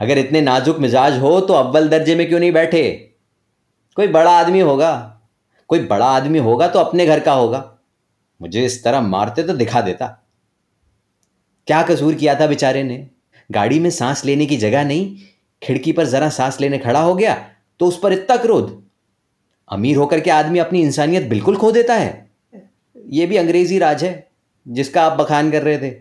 अगर 0.00 0.18
इतने 0.18 0.40
नाजुक 0.40 0.78
मिजाज 0.78 1.18
हो 1.18 1.40
तो 1.40 1.54
अव्वल 1.54 1.88
दर्जे 1.88 2.14
में 2.14 2.28
क्यों 2.28 2.40
नहीं 2.40 2.52
बैठे? 2.52 3.14
कोई 3.96 4.08
बड़ा 4.08 4.30
आदमी 4.30 4.60
होगा। 4.60 5.20
कोई 5.68 5.80
बड़ा 5.80 6.06
आदमी 6.06 6.38
होगा 6.38 6.68
तो 6.68 6.78
अपने 6.78 7.06
घर 7.06 7.20
का 7.20 7.32
होगा। 7.32 7.78
मुझे 8.42 8.64
इस 8.64 8.84
तरह 8.84 9.00
मारते 9.00 9.42
तो 9.42 9.52
दिखा 9.52 9.80
देता। 9.80 10.06
क्या 11.66 11.82
कसूर 11.82 12.14
किया 12.14 12.40
था 12.40 12.46
बेचारे 12.46 12.82
ने? 12.82 13.08
गाड़ी 13.52 13.80
में 13.80 13.90
सांस 13.90 14.24
लेने 14.24 14.46
की 14.46 14.56
जगह 14.56 14.84
नहीं 14.84 15.16
खिड़की 15.62 15.92
पर 15.92 16.06
जरा 16.06 16.28
सांस 16.30 16.60
लेने 16.60 16.78
खड़ा 16.78 17.00
हो 17.00 17.14
गया 17.14 17.34
तो 17.80 17.86
उस 17.86 17.98
पर 18.00 18.12
इतना 18.12 18.36
क्रोध। 18.36 18.70
अमीर 19.70 19.96
होकर 19.96 20.20
के 20.20 20.30
आदमी 20.30 20.58
अपनी 20.58 20.82
इंसानियत 20.82 21.28
बिल्कुल 21.28 21.56
खो 21.56 21.70
देता 21.72 21.94
है। 21.94 22.30
ये 22.96 23.26
भी 23.26 23.36
अंग्रेज़ी 23.36 23.78
राज 23.78 24.04
है, 24.04 24.30
जिसका 24.66 25.02
आप 25.02 25.18
बखान 25.18 25.50
कर 25.50 25.62
रहे 25.62 25.78
थे। 25.78 25.94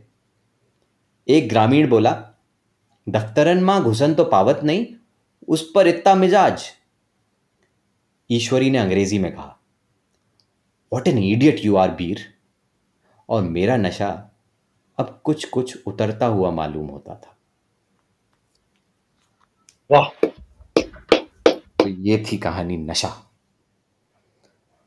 एक 1.27 1.49
ग्रामीण 1.49 1.89
बोला, 1.89 2.11
दफ्तरन 3.07 3.63
माँ 3.63 3.81
घुसन 3.83 4.13
तो 4.13 4.23
पावत 4.25 4.59
नहीं, 4.63 4.85
उस 5.47 5.71
पर 5.75 5.87
इतना 5.87 6.15
मिजाज। 6.15 6.63
ईश्वरी 8.29 8.69
ने 8.69 8.77
अंग्रेज़ी 8.77 9.19
में 9.19 9.31
कहा 9.31 9.51
what 10.91 11.07
an 11.07 11.17
idiot 11.19 11.59
you 11.65 11.75
are 11.75 11.91
Bir 11.91 12.19
और 13.29 13.41
मेरा 13.43 13.77
नशा 13.77 14.09
अब 14.97 15.19
कुछ 15.23 15.45
कुछ 15.45 15.77
उतरता 15.87 16.25
हुआ 16.25 16.51
मालूम 16.51 16.87
होता 16.87 17.15
था। 17.15 17.34
वाह। 19.89 20.09
तो 20.77 21.87
ये 21.87 22.17
थी 22.31 22.37
कहानी 22.37 22.77
नशा। 22.77 23.07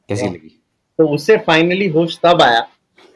कैसी 0.08 0.26
लगी? 0.26 0.54
तो 0.98 1.08
उसे 1.14 1.36
फाइनली 1.46 1.88
होश 1.88 2.18
तब 2.22 2.42
आया 2.42 2.66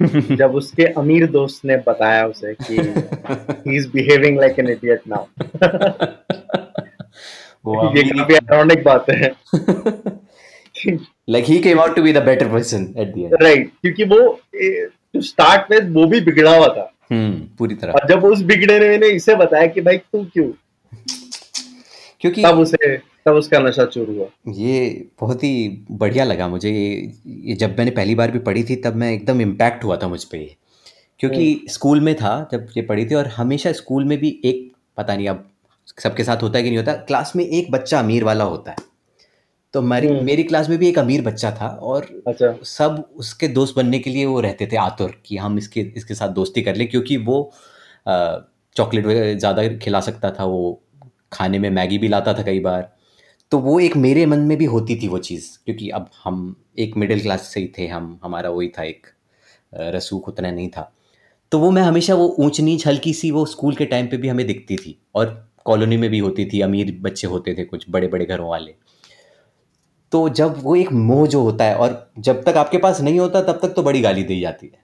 जब 0.37 0.55
उसके 0.55 0.85
अमीर 1.01 1.27
दोस्त 1.31 1.65
ने 1.65 1.77
बताया 1.87 2.25
उसे 2.27 2.55
कि 2.55 2.77
he 3.67 3.77
is 3.77 3.89
behaving 3.93 4.39
like 4.41 4.59
an 4.59 4.69
idiot 4.69 5.03
now 5.09 5.25
वो 7.65 7.93
ये 7.97 8.03
काफ़ी 8.03 8.35
आयरॉनिक 8.35 8.83
बात 8.85 9.11
है। 9.11 9.33
Like 11.31 11.45
he 11.45 11.59
came 11.59 11.81
out 11.81 11.97
to 11.97 12.03
be 12.03 12.13
the 12.13 12.23
better 12.23 12.49
person 12.53 12.95
at 12.99 13.15
the 13.15 13.19
end 13.19 13.43
right 13.43 13.71
क्योंकि 13.83 14.05
वो 14.05 14.19
टू 14.55 15.21
स्टार्ट 15.23 15.71
विद 15.73 15.93
वो 15.95 16.07
भी 16.07 16.21
बिगड़ा 16.21 16.57
हुआ 16.57 16.69
था। 16.69 16.91
हम्म 17.13 17.33
पूरी 17.59 17.75
तरह। 17.75 17.93
और 17.93 18.09
जब 18.09 18.25
उस 18.25 18.43
बिगड़े 18.43 18.97
ने 18.99 19.09
इसे 19.09 19.35
बताया 19.37 19.67
कि 19.67 19.81
भाई 19.81 19.97
तू 19.99 20.25
क्यों? 20.25 20.51
क्योंकि 22.23 22.43
तब 22.43 22.59
उसे 22.59 22.97
तब 23.27 23.35
उसका 23.35 23.59
नशा 23.59 23.85
चूर 23.85 24.09
हुआ। 24.09 24.27
ये 24.55 25.11
बहुत 25.21 25.43
ही 25.45 25.85
बढ़िया 25.91 26.25
लगा 26.25 26.49
मुझे। 26.49 26.71
ये 26.71 27.13
ये 27.27 27.55
जब 27.55 27.77
मैंने 27.79 27.91
पहली 27.91 28.15
बार 28.15 28.31
भी 28.31 28.39
पढ़ी 28.41 28.65
थी 28.65 28.77
तब 28.77 28.97
मैं 28.97 29.13
एकदम 29.13 29.41
इम्पैक्ट 29.41 29.85
हुआ 29.85 29.97
था 29.97 30.09
मुझ 30.09 30.23
पर 30.25 30.37
ये 30.39 30.57
क्योंकि 31.21 31.67
स्कूल 31.71 32.01
में 32.01 32.15
था 32.15 32.37
जब 32.53 32.67
ये 32.77 32.83
पढ़ी 32.83 33.05
थी 33.07 33.15
और 33.15 33.27
हमेशा 33.37 33.73
स्कूल 33.73 34.05
में 34.05 34.19
भी 34.19 34.41
एक 34.45 34.71
पता 34.97 35.17
नहीं 35.17 35.29
अब 35.29 35.49
सबके 35.99 36.25
साथ 36.25 36.43
होता 36.43 36.59
है 36.59 36.65
कि 36.65 36.71
नहीं 36.71 36.79
होता 36.79 36.93
क्लास 37.05 37.33
में 37.37 37.45
एक 37.45 37.71
बच्चा 37.71 37.99
अमीर 37.99 38.25
वाला 38.25 38.45
होता 38.45 38.71
है। 38.71 38.91
तो 39.75 39.81
हमारी 39.81 40.09
हम्म। 40.09 40.25
मेरी 40.25 40.43
क्लास 40.43 40.69
में 40.69 40.79
भी 40.79 40.89
एक 40.89 40.99
अमीर 40.99 41.23
बच्चा 41.23 41.51
था 41.51 41.69
और 41.83 42.07
अच्छा। 42.29 42.55
सब 42.67 43.05
उसके 43.17 43.49
दोस्त 43.49 43.75
बनने 43.77 43.99
के 43.99 44.11
लिए 44.11 44.25
वो 44.27 44.41
रहते 44.41 44.67
थे 44.73 44.77
आतुर 44.77 45.15
कि 45.27 45.37
हम 45.37 45.59
इसके 45.59 45.81
इसके 45.97 46.15
साथ 46.15 46.29
दोस्ती 46.31 46.63
कर 46.63 46.77
लें 46.77 46.89
क्योंकि 46.89 47.17
वो 47.17 47.39
चॉकलेट 48.07 49.07
ज़्यादा 49.39 49.69
खिला 49.77 50.01
सकता 50.01 50.31
था 50.31 50.45
वो 50.45 50.83
खाने 51.33 51.59
में 51.59 51.71
मैगी 51.71 51.99
भी 51.99 52.09
लाता 52.09 52.35
था 52.35 52.43
कई 52.43 52.61
बार। 52.61 52.97
तो 53.51 53.59
वो 53.59 53.81
एक 53.81 53.97
मेरे 53.97 54.27
मन 54.27 54.39
में 54.39 54.59
भी 54.59 54.65
होती 54.65 54.97
थी 54.97 55.09
वो 55.09 55.19
चीज़ 55.19 55.59
क्योंकि 55.65 55.89
अब 55.89 56.11
हम 56.25 56.65
एक 56.79 56.97
मिडिल 56.97 57.21
क्लास 57.21 57.41
से 57.41 57.61
ही 57.61 57.73
थे 57.79 57.87
हम 57.87 58.21
हमारा 58.25 58.51
वही 58.51 58.69
था 58.69 58.83
एक 58.83 59.07
रसूख 59.75 60.29
उतना 60.29 60.51
नहीं 60.51 60.69
था। 60.69 60.93
तो 61.53 61.59
वो 61.59 61.71
मैं 61.71 61.83
हमेशा 61.83 62.15
वो 62.15 62.37
ऊंच 62.39 62.61
नीच 62.61 62.87
हल्की 62.87 63.13
सी 63.13 63.31
वो 63.31 63.47
स्कूल 63.47 63.75
के 63.75 63.85
टाइम 63.85 64.07
पे 64.07 64.17
भी 64.17 64.29
हमें 64.29 64.47
दिखती 64.47 64.77
थी 64.77 64.99
और 65.15 65.49
कॉलोनी 65.65 65.97
में 65.97 66.11
भी 66.11 66.19
होती 66.19 66.45
थी 66.45 66.61
अमीर 66.61 66.99
बच्चे 67.01 67.27
होते 67.27 67.55
थे 67.55 67.65
कुछ 67.65 67.87
बड़े 67.91 68.09
बड़े 68.09 68.25
घरों 68.25 68.49
वाले। 68.49 68.75
तो 70.13 70.29
जब 70.29 70.55
वो 70.63 70.77
एक 70.77 70.93
मोह 70.93 71.27
जो 71.27 71.43
होता 71.43 71.65
है 71.65 71.77
और 71.77 72.13
जब 72.19 72.43
तक 72.43 72.57
आपके 72.57 72.79
पास 72.79 73.01
नहीं 73.01 73.19
होता 73.19 73.43
तब 73.43 73.59
तक 73.63 73.69
तो 73.69 73.83
बड़ी 73.83 74.01
गाली 74.01 74.23
दी 74.23 74.41
जाती 74.41 74.67
है 74.67 74.83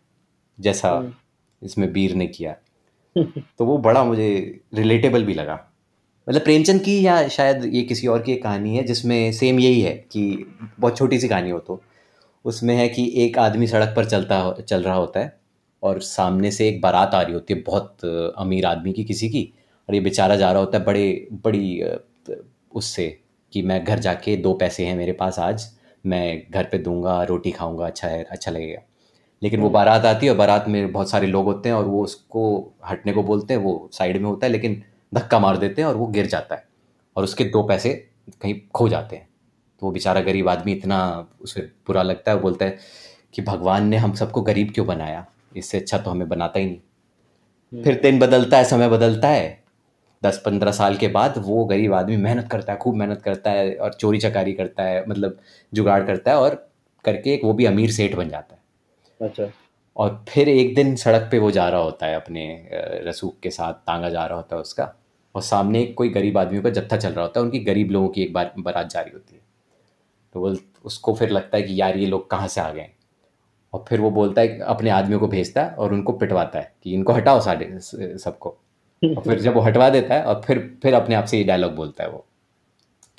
जैसा 0.61 0.91
हम्म। 0.91 1.13
इसमें 1.63 1.93
बीर 1.93 2.15
ने 2.15 2.27
किया। 2.27 2.57
तो 3.19 3.65
वो 3.65 3.79
बड़ा 3.79 4.05
मुझे 4.05 4.61
रिलेटेबल 4.75 5.25
भी 5.25 5.35
लगा। 5.35 5.68
मतलब 6.29 6.43
प्रेमचंद 6.43 6.81
की 6.81 7.07
या 7.07 7.29
शायद 7.29 7.65
ये 7.65 7.83
किसी 7.83 8.07
और 8.07 8.23
की 8.23 8.33
एक 8.33 8.43
कहानी 8.43 8.77
है 8.77 8.83
जिसमें 8.85 9.33
सेम 9.33 9.59
यही 9.61 9.81
है 9.81 9.93
कि 10.13 10.47
बहुत 10.81 10.97
छोटी 10.97 11.19
सी 11.21 11.29
कहानी 11.29 11.51
हो 11.51 11.59
तो। 11.59 11.81
उसमें 12.45 12.75
है 12.77 12.89
कि 12.89 13.13
एक 13.17 13.39
आदमी 13.39 13.67
सड़क 13.67 13.93
पर 13.97 14.05
चलता 14.05 14.57
चल 14.61 14.83
रहा 14.83 14.95
होता 14.95 15.21
है 15.21 15.41
और 15.83 16.01
सामने 16.01 16.51
से 16.51 16.69
एक 16.69 16.81
बारात 16.81 17.15
आ 17.15 17.23
रही 17.23 17.35
होती 17.35 17.55
है 17.55 17.61
बहुत 17.61 18.05
अमीर 18.39 18.67
आदमी 18.67 18.93
की 18.93 19.05
किसी 19.05 19.29
की। 19.29 19.43
और 19.89 19.95
ये 19.95 20.01
बेचारा 20.01 20.37
जा 20.37 20.51
रहा 20.53 20.61
होता 20.61 20.79
है 20.79 20.85
बड़े 20.85 21.29
बड़ी 21.33 21.83
उससे 22.73 23.09
कि 23.53 23.63
मैं 23.63 23.85
घर 23.85 23.99
जाके 23.99 24.37
दो 24.37 24.53
पैसे 24.55 24.85
हैं 24.85 24.97
मेरे 24.97 25.13
पास 25.13 25.39
आज 25.39 25.67
मैं 26.07 26.43
घर 26.51 26.65
पे 26.65 26.79
दूँगा 26.79 27.23
रोटी 27.23 27.51
खाऊँगा 27.51 27.87
अच्छा 27.87 28.09
है 28.09 28.23
अच्छा 28.25 28.51
लगेगा। 28.51 28.83
लेकिन 29.43 29.61
वो 29.61 29.67
हम्म। 29.67 29.75
बारात 29.75 30.05
आती 30.05 30.27
है 30.27 30.33
और 30.33 30.39
बारात 30.39 30.69
में 30.69 30.93
बहुत 30.93 31.11
सारे 31.11 31.27
लोग 31.27 31.45
होते 31.45 31.69
हैं 31.69 31.77
और 31.77 31.85
वो 31.85 32.03
उसको 32.05 32.45
हटने 32.87 33.13
को 33.13 33.23
बोलते 33.23 33.55
हैं 33.55 33.61
वो 33.61 33.89
साइड 33.93 34.17
में 34.17 34.29
होता 34.29 34.47
है 34.47 34.53
लेकिन 34.53 34.83
धक्का 35.15 35.39
मार 35.39 35.57
देते 35.57 35.83
हैं 35.83 35.89
और 35.89 35.97
वो 35.97 36.07
गिर 36.07 36.27
जाता 36.27 36.55
है 36.55 36.65
और 37.17 37.25
उसके 37.25 37.45
दो 37.45 37.63
पैसे 37.63 38.11
कहीं 38.43 38.61
खो 38.75 38.89
जाते 38.89 39.17
हैं। 39.17 39.29
तो 39.81 39.87
वो 39.87 39.93
बेचारा 39.93 40.21
गरीब 40.21 40.49
आदमी 40.49 40.73
इतना 40.73 41.29
उसे 41.41 41.61
बुरा 41.61 42.03
लगता 42.03 42.31
है 42.31 42.37
वो 42.37 42.43
बोलता 42.43 42.65
है 42.65 42.79
कि 43.35 43.43
भगवान 43.43 43.87
ने 43.87 43.97
हम 43.97 44.15
सबको 44.15 44.43
गरीब 44.43 44.73
क्यों 44.75 44.87
बनाया? 44.87 45.27
इससे 45.57 45.79
अच्छा 45.79 45.99
तो 45.99 46.11
हमें 46.11 46.29
बनाता 46.29 46.61
ही 46.61 46.67
नहीं। 46.67 46.77
हम्म। 46.77 47.83
फिर 47.85 48.01
दिन 48.01 48.19
बदलता 48.19 48.57
है 48.57 48.65
समय 48.65 48.89
बदलता 48.89 49.29
है। 49.29 49.65
दस 50.23 50.43
पंद्रह 50.47 50.73
साल 50.73 50.97
के 50.97 51.09
बाद 51.09 51.35
वो 51.39 51.65
गरीब 51.65 51.95
आदमी 51.95 52.17
मेहनत 52.17 52.49
करता 52.49 52.73
है 52.73 52.79
खूब 52.79 52.97
मेहनत 52.97 53.23
करता 53.23 53.51
है 53.51 53.75
और 53.75 53.93
चोरी 53.95 54.19
चकारी 54.19 54.53
करता 54.53 54.83
है 54.83 55.05
मतलब 55.09 55.39
जुगाड़ 55.75 56.03
करता 56.03 56.31
है 56.31 56.37
और 56.37 56.71
करके 57.05 57.35
एक 57.35 57.45
वो 57.45 57.53
भी 57.53 57.65
अमीर 57.65 57.91
सेठ 57.91 58.15
बन 58.15 58.29
जाता 58.29 58.55
है। 58.55 59.29
अच्छा। 59.29 59.45
और 59.99 60.25
फिर 60.29 60.49
एक 60.49 60.75
दिन 60.75 60.95
सड़क 60.97 61.29
पे 61.31 61.39
वो 61.39 61.51
जा 61.51 61.69
रहा 61.69 61.81
होता 61.81 62.07
है 62.07 62.15
अपने 62.15 62.69
रसूख 63.07 63.35
के 63.43 63.51
साथ 63.51 63.73
तांगा 63.87 64.09
जा 64.09 64.27
रहा 64.27 64.37
होता 64.37 64.57
है 64.57 64.63
उसका। 64.63 64.93
और 65.35 65.43
सामने 65.43 65.85
कोई 65.87 66.09
गरीब 66.09 66.39
आदमियों 66.39 66.63
का 66.63 66.71
जत्था 66.71 66.97
चल 66.97 67.09
रहा 67.09 67.23
होता 67.23 67.41
है 67.41 67.45
उनकी 67.45 67.59
गरीब 67.61 67.91
लोगों 67.91 68.09
की 68.09 68.23
एक 68.23 68.33
बार 68.33 68.53
बारात 68.59 68.91
जा 68.91 69.01
रही 69.01 69.13
होती 69.13 69.35
है। 69.35 69.41
तो 70.35 70.41
वो 70.41 70.55
उसको 70.85 71.15
फिर 71.15 71.31
लगता 71.31 71.57
है 71.57 71.63
कि 71.63 71.81
यार 71.81 71.97
ये 71.97 72.07
लोग 72.07 72.31
कहाँ 72.31 72.49
से 72.49 72.61
आ 72.61 72.71
गए 72.73 72.89
और 73.73 73.85
फिर 73.89 74.01
वो 74.01 74.11
बोलता 74.11 74.43
है 74.43 74.59
अपने 74.67 74.91
आदमियों 74.91 75.21
को 75.21 75.29
भेजता 75.29 75.63
है 75.63 75.71
और 75.71 75.93
उनको 75.93 76.13
पिटवाता 76.13 76.59
है 76.59 76.73
कि 76.85 76.95
इनको 76.95 77.13
हटाओ 77.13 77.41
सारे 77.41 77.79
सबको। 77.81 78.51
और 79.03 79.23
फिर 79.23 79.41
जब 79.41 79.55
वो 79.55 79.61
हटवा 79.61 79.89
देता 79.91 80.15
है 80.15 80.23
और 80.23 80.41
फिर 80.47 80.59
फिर 80.83 80.95
अपने 80.95 81.15
आप 81.15 81.25
से 81.25 81.39
ये 81.39 81.45
डायलॉग 81.45 81.75
बोलता 81.75 82.05
है 82.05 82.11
वो 82.11 82.25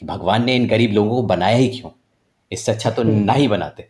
कि 0.01 0.05
भगवान 0.05 0.45
ने 0.45 0.55
इन 0.55 0.67
गरीब 0.67 0.91
लोगों 0.91 1.15
को 1.15 1.23
बनाया 1.27 1.57
ही 1.57 1.67
क्यों? 1.69 1.91
इससे 2.51 2.71
अच्छा 2.71 2.91
तो 2.91 3.03
ना 3.03 3.33
ही 3.33 3.47
बनाते। 3.47 3.87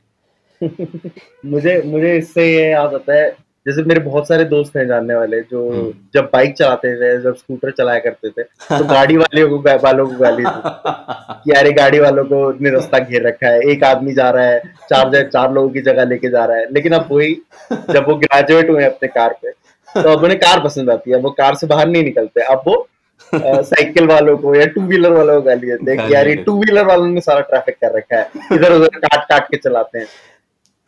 मुझे 0.62 1.82
मुझे 1.86 2.16
इससे 2.18 2.52
ये 2.54 2.70
याद 2.70 2.94
आता 2.94 3.14
है 3.14 3.30
जैसे 3.66 3.84
मेरे 3.84 4.00
बहुत 4.00 4.28
सारे 4.28 4.44
दोस्त 4.46 4.76
हैं 4.78 4.88
जानने 4.88 5.16
वाले 5.16 5.40
जो 5.42 5.70
हम्म। 5.72 5.92
जब 6.14 6.30
बाइक 6.34 6.54
चलाते 6.54 6.94
थे 6.96 7.22
जब 7.22 7.36
स्कूटर 7.36 7.72
चलाया 7.72 8.00
करते 8.00 8.30
थे 8.30 8.44
तो 8.44 8.84
गाड़ी 8.86 9.18
वाले 9.18 9.46
को 9.46 9.58
वालों 9.78 10.08
को 10.08 10.18
गाली 10.18 10.44
कि 10.48 11.52
यार 11.52 11.70
गाड़ी 11.72 12.00
वालों 12.00 12.24
को 12.26 12.52
ने 12.62 12.70
रास्ता 12.70 13.00
घेर 13.00 13.28
रखा 13.28 13.48
है 13.48 13.62
एक 13.72 13.84
आदमी 13.84 14.14
जा 14.14 14.30
रहा 14.30 14.46
है 14.46 14.60
चार 14.90 15.10
जगह 15.10 15.28
चार 15.30 15.52
लोगों 15.54 15.70
की 15.70 15.82
जगह 15.82 16.06
लेके 16.06 16.30
जा 16.30 16.46
रहा 16.46 16.58
है। 16.58 16.68
लेकिन 16.74 16.94
अब 16.94 17.08
वही 17.12 17.34
जब 17.72 18.06
वो 18.10 18.16
ग्रेजुएट 18.16 18.70
हुए 18.70 18.84
अपने 18.86 19.08
कार 19.08 19.36
पे 19.42 19.52
तो 19.88 20.10
अब 20.10 20.24
उन्हें 20.24 20.40
कार 20.40 20.64
पसंद 20.64 20.90
आती 20.90 21.12
है 21.12 21.18
वो 21.18 21.30
कार 21.32 21.56
से 21.56 21.68
बाहर 21.68 21.88
नहीं 21.88 22.04
निकलते। 22.04 22.42
अब 22.44 22.64
वो 22.68 22.88
साइकिल 23.34 24.08
वालों 24.08 24.38
को 24.38 24.56
या 24.56 24.66
टू 24.66 24.82
व्हीलर 24.82 25.12
वालों 25.12 25.36
को 25.36 25.42
गाली 25.42 25.68
देते 25.68 25.92
हैं 25.92 26.08
कि 26.08 26.14
यार 26.14 26.28
ये 26.28 26.36
टू 26.44 26.58
व्हीलर 26.60 26.86
वालों 26.86 27.08
ने 27.08 27.22
सारा 27.22 27.42
ट्रैफ़िक 27.50 27.76
कर 27.82 27.96
रखा 27.98 28.18
है 28.18 28.56
इधर 28.56 28.74
उधर 28.74 28.98
काट 28.98 29.26
काट 29.30 29.48
के 29.48 29.58
चलाते 29.58 30.00
हैं। 30.00 30.08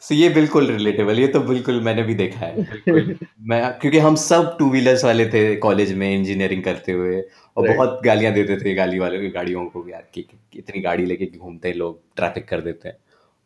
सो 0.04 0.16
ये 0.16 0.30
बिल्कुल 0.30 0.68
रिलेटेबल 0.68 1.20
ये 1.20 1.28
तो 1.28 1.40
बिल्कुल 1.40 1.80
मैंने 1.82 2.04
भी 2.04 2.14
देखा 2.16 2.40
है। 2.40 2.64
बिल्कुल। 2.64 3.16
मैं 3.50 3.62
क्योंकि 3.80 4.00
हम 4.00 4.16
सब 4.16 4.56
टू 4.60 4.70
व्हीलर्स 4.72 5.04
वाले 5.06 5.26
थे 5.30 5.56
कॉलेज 5.58 5.94
में 5.94 6.10
इंजीनियरिंग 6.14 6.64
करते 6.64 6.92
हुए 6.92 7.22
और 7.58 7.64
Right. 7.64 7.76
बहुत 7.76 8.00
गालियाँ 8.06 8.34
देते 8.34 8.58
थे 8.58 8.74
गाली 8.74 9.00
वाले 9.00 9.30
गाड़ियों 9.30 9.66
को 9.66 9.88
यार 9.90 10.04
कि 10.14 10.22
कि 10.22 10.60
इतनी 10.60 10.82
गाड़ी 10.82 11.06
लेके 11.06 11.26
घूमते 11.38 11.68
हैं 11.68 11.76
लोग 11.76 12.00
ट्रैफ़िक 12.16 12.48
कर 12.48 12.62
देते 12.62 12.90
हैं। 12.90 12.96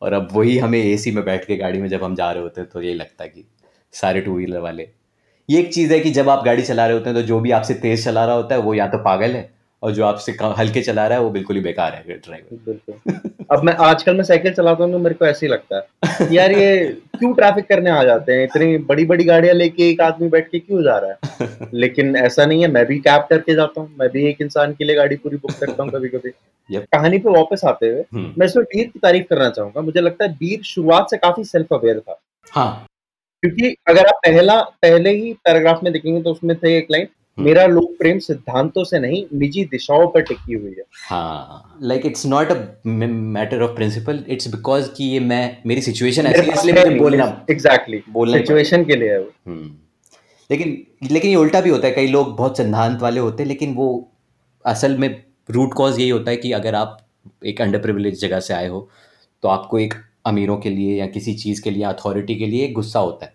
और 0.02 0.14
अब 0.14 0.28
वही 0.32 0.58
हमें 0.58 0.80
एसी 0.80 1.12
में 1.12 1.24
बैठ 1.26 1.46
के 1.46 1.56
गाड़ी 1.58 1.80
में 1.82 1.88
जब 1.90 2.04
हम 2.04 2.16
जा 2.16 2.32
रहे 2.32 2.44
होते 2.44 2.62
हैं 2.62 2.70
तो 2.70 2.82
यही 2.82 2.94
लगता 2.94 3.24
है 3.24 3.30
कि 3.30 3.46
सारे 3.94 4.22
टू 4.22 4.36
व्हीलर 4.36 4.60
वाले। 4.60 4.88
ये 5.50 5.60
एक 5.60 5.74
चीज़ 5.74 5.94
है 5.94 6.00
कि 6.00 6.12
जब 6.12 6.30
आप 6.30 6.44
गाड़ी 6.46 6.64
चला 6.64 6.86
रहे 6.88 6.98
होते 6.98 7.10
हैं 7.10 7.16
तो 7.16 7.22
जो 7.28 7.40
भी 7.40 7.52
आपसे 7.52 7.74
तेज 7.82 8.04
चला 8.06 8.26
रहा 8.26 8.36
होता 8.36 8.56
है 8.56 8.62
वो 8.62 8.74
या 8.74 8.88
तो 8.88 8.98
पागल 9.04 9.36
है 9.36 9.50
और 9.84 9.92
जो 9.92 10.06
आपसे 10.06 10.38
हल्के 10.58 10.82
चला 10.82 11.08
रहा 11.08 11.18
है 11.18 11.24
वो 11.24 11.30
बिल्कुल 11.32 11.56
ही 11.56 11.62
बेकार 11.62 11.94
है 11.96 12.18
ड्राइवर। 12.20 12.58
बिल्कुल। 12.66 13.20
अब 13.52 13.64
मैं 13.64 13.74
आजकल 13.74 14.16
मैं 14.16 14.24
साइकिल 14.24 14.54
चलाता 14.54 14.84
हूँ 14.84 14.92
तो 14.92 15.00
मेरे 15.00 15.16
को 15.16 15.26
ऐसे 15.26 15.46
ही 15.46 15.52
लगता 15.52 15.78
है। 15.78 16.34
यार 16.34 16.52
ये 16.52 16.86
क्यों 17.20 17.34
ट्रैफ़िक 17.34 17.68
करने 17.68 17.90
आ 17.90 18.04
जाते 18.04 18.34
हैं? 18.34 18.44
इतनी 18.44 18.78
बड़ी 18.78 19.06
बड़ी 19.06 19.24
गाड़ियाँ 19.24 19.56
लेके 19.56 19.90
एक 19.90 20.02
आदमी 20.02 20.30
बैठ 20.30 20.50
के 20.50 20.60
क्यों 20.60 20.84
जा 20.84 20.98
रहा 20.98 21.12
है? 21.12 21.70
लेकिन 21.74 22.16
ऐसा 22.16 22.46
नहीं 22.46 22.62
है 22.62 22.68
मैं 22.68 22.86
भी 22.86 23.00
कैब 23.00 23.28
करके 23.30 23.56
जाता 23.56 23.82
हूँ 23.82 23.96
मैं 24.00 24.10
भी 24.10 24.28
एक 24.30 24.42
इंसान 24.42 24.74
के 24.74 24.86
लिए 24.86 24.96
गाड़ी 24.96 25.16
पूरी 25.16 25.38
बुक 25.38 25.52
करता 25.52 25.84
हूँ 25.84 25.92
कभी 25.92 26.10
कभी 26.10 26.32
कहानी 26.70 27.18
पे 27.18 27.30
वापस 27.30 27.62
आते 27.66 27.88
हुए 27.88 28.02
हम्म, 28.14 28.34
मैं 28.38 28.46
इसमें 28.46 28.66
बीर 28.66 28.88
की 28.88 29.00
तारीफ़ 29.00 29.26
करना 29.30 29.50
चाहूँगा। 29.50 29.82
मुझे 29.82 30.02
लगता 30.02 30.26
है 30.26 30.34
बीर 30.34 30.62
शुरुआत 30.64 31.08
से 31.10 31.18
काफ़ी 31.18 31.44
सेल्फ 31.44 31.74
अवेयर 31.74 32.00
था। 32.00 32.20
हाँ। 32.52 32.86
क्योंकि 33.44 33.76
अगर 33.88 34.06
आप 34.06 34.20
पहला 34.26 34.62
पहले 34.62 35.10
ही 35.10 35.34
पैराग्राफ 35.34 35.84
में 35.84 35.94
देखेंगे 35.94 36.22
तो 36.22 36.32
उसमें 36.32 36.58
थे 36.58 36.78
एक 36.78 36.88
लाइन। 36.92 37.08
मेरा 37.38 37.66
लोक 37.66 37.96
प्रेम 38.00 38.20
सिद्धांतों 38.20 38.84
से 38.84 39.00
नहीं 39.00 39.24
निजी 39.34 39.64
दिशाओं 39.72 40.08
पर 40.08 40.22
टिकी 40.22 40.54
हुई 40.54 40.70
है। 40.70 40.84
हाँ 41.10 41.78
like 41.84 42.06
it's 42.06 42.26
not 42.26 42.52
a 42.52 42.56
matter 42.88 43.62
of 43.62 43.72
principle 43.76 44.24
it's 44.28 44.48
because 44.48 44.90
कि 44.98 45.04
ये 45.04 45.20
मैं 45.22 45.58
मेरी 45.68 45.82
सिचुएशन 45.82 46.26
ऐसी 46.28 46.42
है 46.42 46.54
इसलिए 46.54 46.74
मुझे 46.76 47.00
बोलना 47.00 47.26
एग्जैक्टली 47.52 48.02
बोलना 48.10 48.38
सिचुएशन 48.38 48.84
के 48.86 48.96
लिए 48.96 49.12
है 49.12 49.20
वो। 49.20 49.32
हम्म। 49.48 49.72
लेकिन 50.50 51.08
लेकिन 51.12 51.32
ये 51.32 51.36
उल्टा 51.36 51.62
भी 51.62 51.70
होता 51.70 51.88
है 51.88 51.94
कई 51.94 52.08
लोग 52.08 52.36
बहुत 52.38 52.58
सिद्धांत 52.58 53.02
वाले 53.02 53.20
होते 53.20 53.44
हैं 53.44 53.48
लेकिन 53.48 53.74
वो 53.74 53.88
असल 54.66 54.98
में 54.98 55.10
रूट 55.50 55.74
कॉज 55.74 56.00
यही 56.00 56.10
होता 56.10 56.32
है 56.32 56.38
कि 56.38 56.52
अगर 56.52 56.76
आप 56.76 56.98
एक 57.46 57.62
अंडर 57.62 57.80
प्रिविलेज 57.80 58.20
जगह 58.22 58.40
से 58.40 58.54
आए 58.54 58.68
हो 58.68 58.90
तो 59.44 59.48
आपको 59.48 59.80
एक 59.80 59.94
अमीरों 60.26 60.58
के 60.58 60.70
लिए 60.70 61.00
या 61.00 61.08
किसी 61.08 61.34
चीज़ 61.36 61.62
के 61.62 61.72
लिए 61.72 61.84
अथॉरिटी 61.86 62.36
के 62.36 62.46
लिए 62.46 62.72
गुस्सा 62.72 63.00
होता 63.00 63.26
है। 63.26 63.34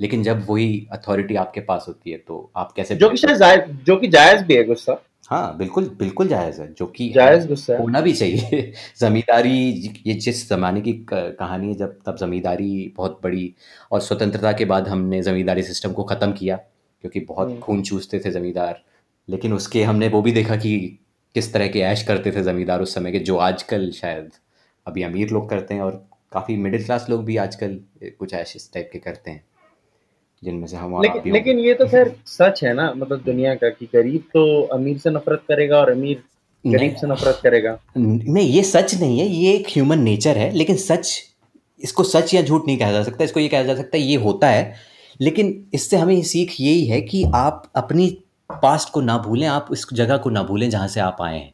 लेकिन 0.00 0.22
जब 0.22 0.44
वही 0.48 0.86
अथॉरिटी 0.92 1.34
आपके 1.34 1.60
पास 1.60 1.84
होती 1.88 2.10
है 2.10 2.18
तो 2.18 2.50
आप 2.56 2.72
कैसे 2.72 2.94
जो 2.96 3.10
कि 3.10 3.16
शायद 3.16 3.36
जायज़ 3.38 3.70
जो 3.84 3.96
कि 3.96 4.08
जायज़ 4.08 4.44
भी 4.44 4.54
है 4.54 4.64
गुस्सा। 4.64 5.00
हाँ 5.30 5.56
बिल्कुल 5.56 5.84
बिल्कुल 5.98 6.28
जायज़ 6.28 6.60
है 6.60 6.72
जो 6.74 6.86
कि 6.86 7.08
जायज़ 7.08 7.46
गुस्सा 7.48 7.76
होना 7.78 8.00
भी 8.00 8.12
चाहिए। 8.12 8.72
जमींदारी 9.00 9.58
ये 10.06 10.14
जिस 10.14 10.48
ज़माने 10.48 10.80
की 10.80 10.92
कहानी 11.12 11.68
है 11.68 11.74
जब 11.74 11.98
तब 12.06 12.16
जमींदारी 12.16 12.92
बहुत 12.96 13.20
बड़ी 13.24 13.54
और 13.92 14.00
स्वतंत्रता 14.00 14.52
के 14.52 14.64
बाद 14.64 14.88
हमने 14.88 15.22
जमींदारी 15.22 15.62
सिस्टम 15.62 15.92
को 15.92 16.04
ख़त्म 16.04 16.32
किया 16.32 16.56
क्योंकि 16.56 17.20
बहुत 17.20 17.48
हम्म। 17.48 17.60
खून 17.60 17.82
चूसते 17.82 18.18
थे 18.18 18.30
जमींदार। 18.30 18.82
लेकिन 19.28 19.52
उसके 19.52 19.82
हमने 19.84 20.08
वो 20.08 20.22
भी 20.22 20.32
देखा 20.32 20.56
कि 20.56 20.78
किस 21.34 21.52
तरह 21.52 21.68
के 21.68 21.80
ऐश 21.80 22.02
करते 22.02 22.32
थे 22.32 22.42
जमींदार 22.42 22.80
उस 22.80 22.94
समय 22.94 23.12
के 23.12 23.18
जो 23.18 23.36
आजकल 23.38 23.90
शायद 23.90 24.30
अभी 24.86 25.02
अमीर 25.02 25.30
लोग 25.30 25.48
करते 25.50 25.74
हैं 25.74 25.82
और 25.82 26.04
काफ़ी 26.32 26.56
मिडिल 26.56 26.84
क्लास 26.84 27.06
लोग 27.10 27.24
भी 27.24 27.36
आजकल 27.36 27.78
कुछ 28.18 28.34
ऐश 28.34 28.52
इस 28.56 28.70
टाइप 28.74 28.90
के 28.92 28.98
करते 28.98 29.30
हैं। 29.30 29.44
जिनमें 30.42 30.66
से 30.66 30.76
हम 30.76 31.00
लेकिन 31.02 31.32
लेकिन 31.32 31.58
ये 31.58 31.74
तो 31.74 31.86
खैर 31.86 32.14
सच 32.26 32.62
है 32.64 32.72
ना 32.74 32.92
मतलब 32.96 33.22
दुनिया 33.24 33.54
का 33.54 33.68
कि 33.70 33.88
गरीब 33.94 34.22
तो 34.34 34.44
अमीर 34.72 34.98
से 34.98 35.10
नफरत 35.10 35.42
करेगा 35.48 35.78
और 35.78 35.90
अमीर 35.90 36.22
गरीब 36.64 36.94
से 36.94 37.06
नफरत 37.06 37.40
करेगा। 37.42 37.78
नहीं 37.96 38.46
ये 38.46 38.62
सच 38.62 38.94
नहीं 38.94 39.18
है 39.20 39.26
ये 39.26 39.52
एक 39.54 39.66
ह्यूमन 39.68 39.98
नेचर 39.98 40.38
है 40.38 40.50
लेकिन 40.52 40.76
सच 40.76 41.12
इसको 41.80 42.02
सच 42.04 42.34
या 42.34 42.42
झूठ 42.42 42.66
नहीं 42.66 42.78
कहा 42.78 42.92
जा 42.92 43.02
सकता 43.02 43.24
इसको 43.24 43.40
ये 43.40 43.48
कहा 43.48 43.62
जा 43.62 43.74
सकता 43.74 43.96
है 43.96 44.02
ये 44.02 44.16
होता 44.16 44.48
है। 44.48 44.74
लेकिन 45.20 45.54
इससे 45.74 45.96
हमें 45.96 46.22
सीख 46.22 46.54
यही 46.60 46.84
है 46.86 47.00
कि 47.00 47.22
आप 47.34 47.70
अपनी 47.76 48.08
पास्ट 48.62 48.90
को 48.90 49.00
ना 49.00 49.16
भूलें 49.18 49.46
आप 49.46 49.68
इस 49.72 49.86
जगह 49.92 50.16
को 50.16 50.30
ना 50.30 50.42
भूलें 50.42 50.68
जहाँ 50.70 50.88
से 50.88 51.00
आप 51.00 51.16
आए 51.22 51.38
हैं। 51.38 51.52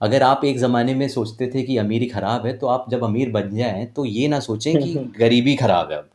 अगर 0.00 0.22
आप 0.22 0.44
एक 0.44 0.58
ज़माने 0.58 0.94
में 0.94 1.08
सोचते 1.08 1.50
थे 1.54 1.62
कि 1.62 1.76
अमीरी 1.76 2.06
ख़राब 2.06 2.46
है 2.46 2.56
तो 2.58 2.66
आप 2.66 2.86
जब 2.90 3.04
अमीर 3.04 3.30
बन 3.30 3.56
जाएँ 3.56 3.86
तो 3.86 4.04
ये 4.04 4.28
ना 4.28 4.40
सोचें 4.40 4.74
कि 4.78 4.94
गरीबी 5.18 5.56
ख़राब 5.56 5.92
है 5.92 5.98
अब। 5.98 6.08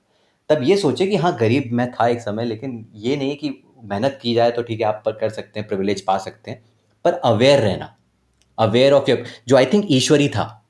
तब 0.49 0.63
ये 0.63 0.77
सोचे 0.77 1.08
कि 1.08 1.15
हाँ 1.15 1.38
गरीब 1.38 1.69
मैं 1.71 1.91
था 1.91 2.08
एक 2.08 2.21
समय 2.21 2.45
लेकिन 2.45 2.88
ये 2.95 3.15
नहीं 3.15 3.36
कि 3.36 3.63
मेहनत 3.84 4.19
की 4.21 4.34
जाए 4.34 4.51
तो 4.51 4.62
ठीक 4.63 4.79
है 4.79 4.86
आप 4.86 5.01
पर 5.05 5.12
कर 5.12 5.29
सकते 5.29 5.60
हैं 5.60 5.67
प्रिविलेज 5.67 6.01
पा 6.01 6.17
सकते 6.17 6.51
हैं 6.51 6.63
पर 7.03 7.13
अवेयर 7.13 7.60
रहना 7.60 7.97
अवेयर 8.60 8.93
ऑफ़ 8.93 9.12
योर 9.12 9.23
जो 9.47 9.55
आई 9.55 9.65
थिंक 9.65 9.86
ईश्वरी 9.89 10.29
था 10.29 10.62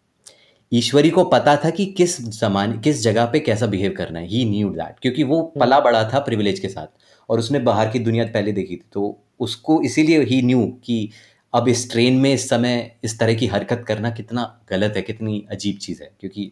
ईश्वरी 0.73 1.09
को 1.09 1.23
पता 1.23 1.55
था 1.55 1.69
कि 1.69 1.85
किस 1.85 2.21
जमाने 2.39 2.77
किस 2.77 3.01
जगह 3.01 3.25
पे 3.25 3.39
कैसा 3.39 3.65
बिहेव 3.65 3.93
करना 3.97 4.19
है 4.19 4.27
ही 4.27 4.45
न्यू 4.45 4.69
दैट 4.69 4.99
क्योंकि 5.01 5.23
वो 5.23 5.41
पला 5.41 5.79
बड़ा 5.79 6.09
था 6.13 6.19
प्रिविलेज 6.19 6.59
के 6.59 6.69
साथ 6.69 6.87
और 7.29 7.39
उसने 7.39 7.59
बाहर 7.59 7.89
की 7.89 7.99
दुनिया 7.99 8.25
पहले 8.25 8.51
देखी 8.51 8.75
थी 8.75 8.89
तो 8.93 9.21
उसको 9.39 9.81
इसीलिए 9.81 10.23
ही 10.23 10.41
न्यू 10.41 10.67
कि 10.83 11.09
अब 11.53 11.67
इस 11.67 11.91
ट्रेन 11.91 12.13
में 12.13 12.33
इस 12.33 12.49
समय 12.49 12.95
इस 13.03 13.19
तरह 13.19 13.33
की 13.33 13.47
हरकत 13.47 13.85
करना 13.87 14.09
कितना 14.09 14.61
गलत 14.69 14.93
है 14.95 15.01
कितनी 15.01 15.47
अजीब 15.51 15.77
चीज़ 15.77 16.03
है 16.03 16.11
क्योंकि 16.19 16.51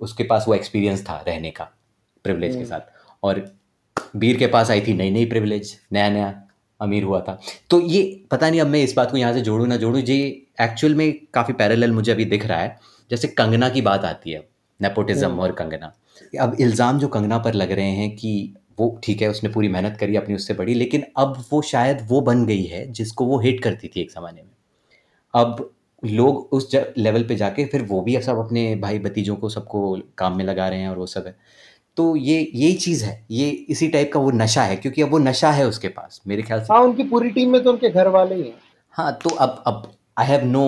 उसके 0.00 0.24
पास 0.24 0.44
वो 0.48 0.54
एक्सपीरियंस 0.54 1.04
था 1.08 1.24
रहने 1.28 1.50
का। 1.50 1.74
प्रिविलेज 2.24 2.56
के 2.56 2.64
साथ। 2.64 2.80
और 3.22 3.44
बीर 4.14 4.36
के 4.36 4.46
पास 4.48 4.70
आई 4.70 4.80
थी 4.80 4.94
नई 4.94 5.10
नई 5.10 5.24
प्रिविलेज 5.26 5.76
नया 5.92 6.08
नया 6.10 6.34
अमीर 6.80 7.04
हुआ 7.04 7.20
था। 7.20 7.38
तो 7.70 7.80
ये 7.80 8.02
पता 8.30 8.48
नहीं 8.50 8.60
अब 8.60 8.66
मैं 8.66 8.82
इस 8.82 8.94
बात 8.94 9.10
को 9.10 9.16
यहाँ 9.16 9.32
से 9.32 9.40
जोड़ूँ 9.42 9.66
ना 9.68 9.76
जोड़ूँ 9.78 10.00
ये 10.00 10.16
एक्चुअल 10.62 10.94
में 10.94 11.12
काफ़ी 11.34 11.54
पैरेलल 11.54 11.92
मुझे 11.92 12.12
अभी 12.12 12.24
दिख 12.26 12.46
रहा 12.46 12.58
है। 12.58 12.78
जैसे 13.10 13.28
कंगना 13.30 13.68
की 13.68 13.80
बात 13.82 14.04
आती 14.04 14.30
है 14.30 14.46
नेपोटिज्म 14.80 15.38
और 15.40 15.52
कंगना। 15.52 15.92
अब 16.40 16.56
इल्ज़ाम 16.60 16.98
जो 16.98 17.08
कंगना 17.08 17.38
पर 17.38 17.54
लग 17.54 17.72
रहे 17.72 17.90
हैं 17.92 18.10
कि 18.16 18.54
वो 18.78 18.98
ठीक 19.04 19.22
है 19.22 19.28
उसने 19.28 19.50
पूरी 19.50 19.68
मेहनत 19.68 19.96
करी 19.96 20.16
अपनी 20.16 20.34
उससे 20.34 20.54
बड़ी 20.54 20.74
लेकिन 20.74 21.04
अब 21.18 21.36
वो 21.50 21.60
शायद 21.64 22.06
वो 22.08 22.20
बन 22.22 22.44
गई 22.46 22.62
है 22.64 22.86
जिसको 22.92 23.24
वो 23.26 23.38
हिट 23.40 23.62
करती 23.62 23.88
थी 23.88 24.00
एक 24.00 24.10
ज़माने 24.10 24.42
में। 24.42 24.50
अब 25.34 25.70
लोग 26.02 26.48
उस 26.52 26.70
लेवल 26.98 27.22
पे 27.22 27.34
जाके 27.36 27.64
फिर 27.64 27.82
वो 27.82 28.00
भी 28.02 28.20
सब 28.22 28.38
अपने 28.38 28.74
भाई 28.76 28.98
भतीजों 28.98 29.36
को 29.36 29.48
सबको 29.48 29.96
काम 30.18 30.36
में 30.36 30.44
लगा 30.44 30.68
रहे 30.68 30.80
हैं 30.80 30.88
और 30.88 30.98
वो 30.98 31.06
सब 31.06 31.26
है। 31.26 31.34
तो 31.96 32.14
ये 32.16 32.38
यही 32.54 32.72
चीज़ 32.74 33.04
है 33.04 33.14
ये 33.30 33.48
इसी 33.70 33.88
टाइप 33.88 34.10
का 34.12 34.20
वो 34.20 34.30
नशा 34.34 34.62
है 34.62 34.76
क्योंकि 34.76 35.02
अब 35.02 35.10
वो 35.10 35.18
नशा 35.18 35.50
है 35.50 35.66
उसके 35.66 35.88
पास 35.88 36.20
मेरे 36.26 36.42
ख्याल 36.42 36.60
से 36.60 36.72
हाँ 36.72 36.80
उनकी 36.82 37.04
पूरी 37.08 37.30
टीम 37.30 37.50
में 37.52 37.62
तो 37.62 37.72
उनके 37.72 37.90
घर 37.90 38.08
वाले 38.08 38.34
ही 38.34 38.42
हैं 38.42 38.54
हाँ 38.94 39.12
तो 39.24 39.34
अब 39.36 39.62
अब 39.66 39.92
I 40.18 40.26
have 40.26 40.44
no 40.46 40.64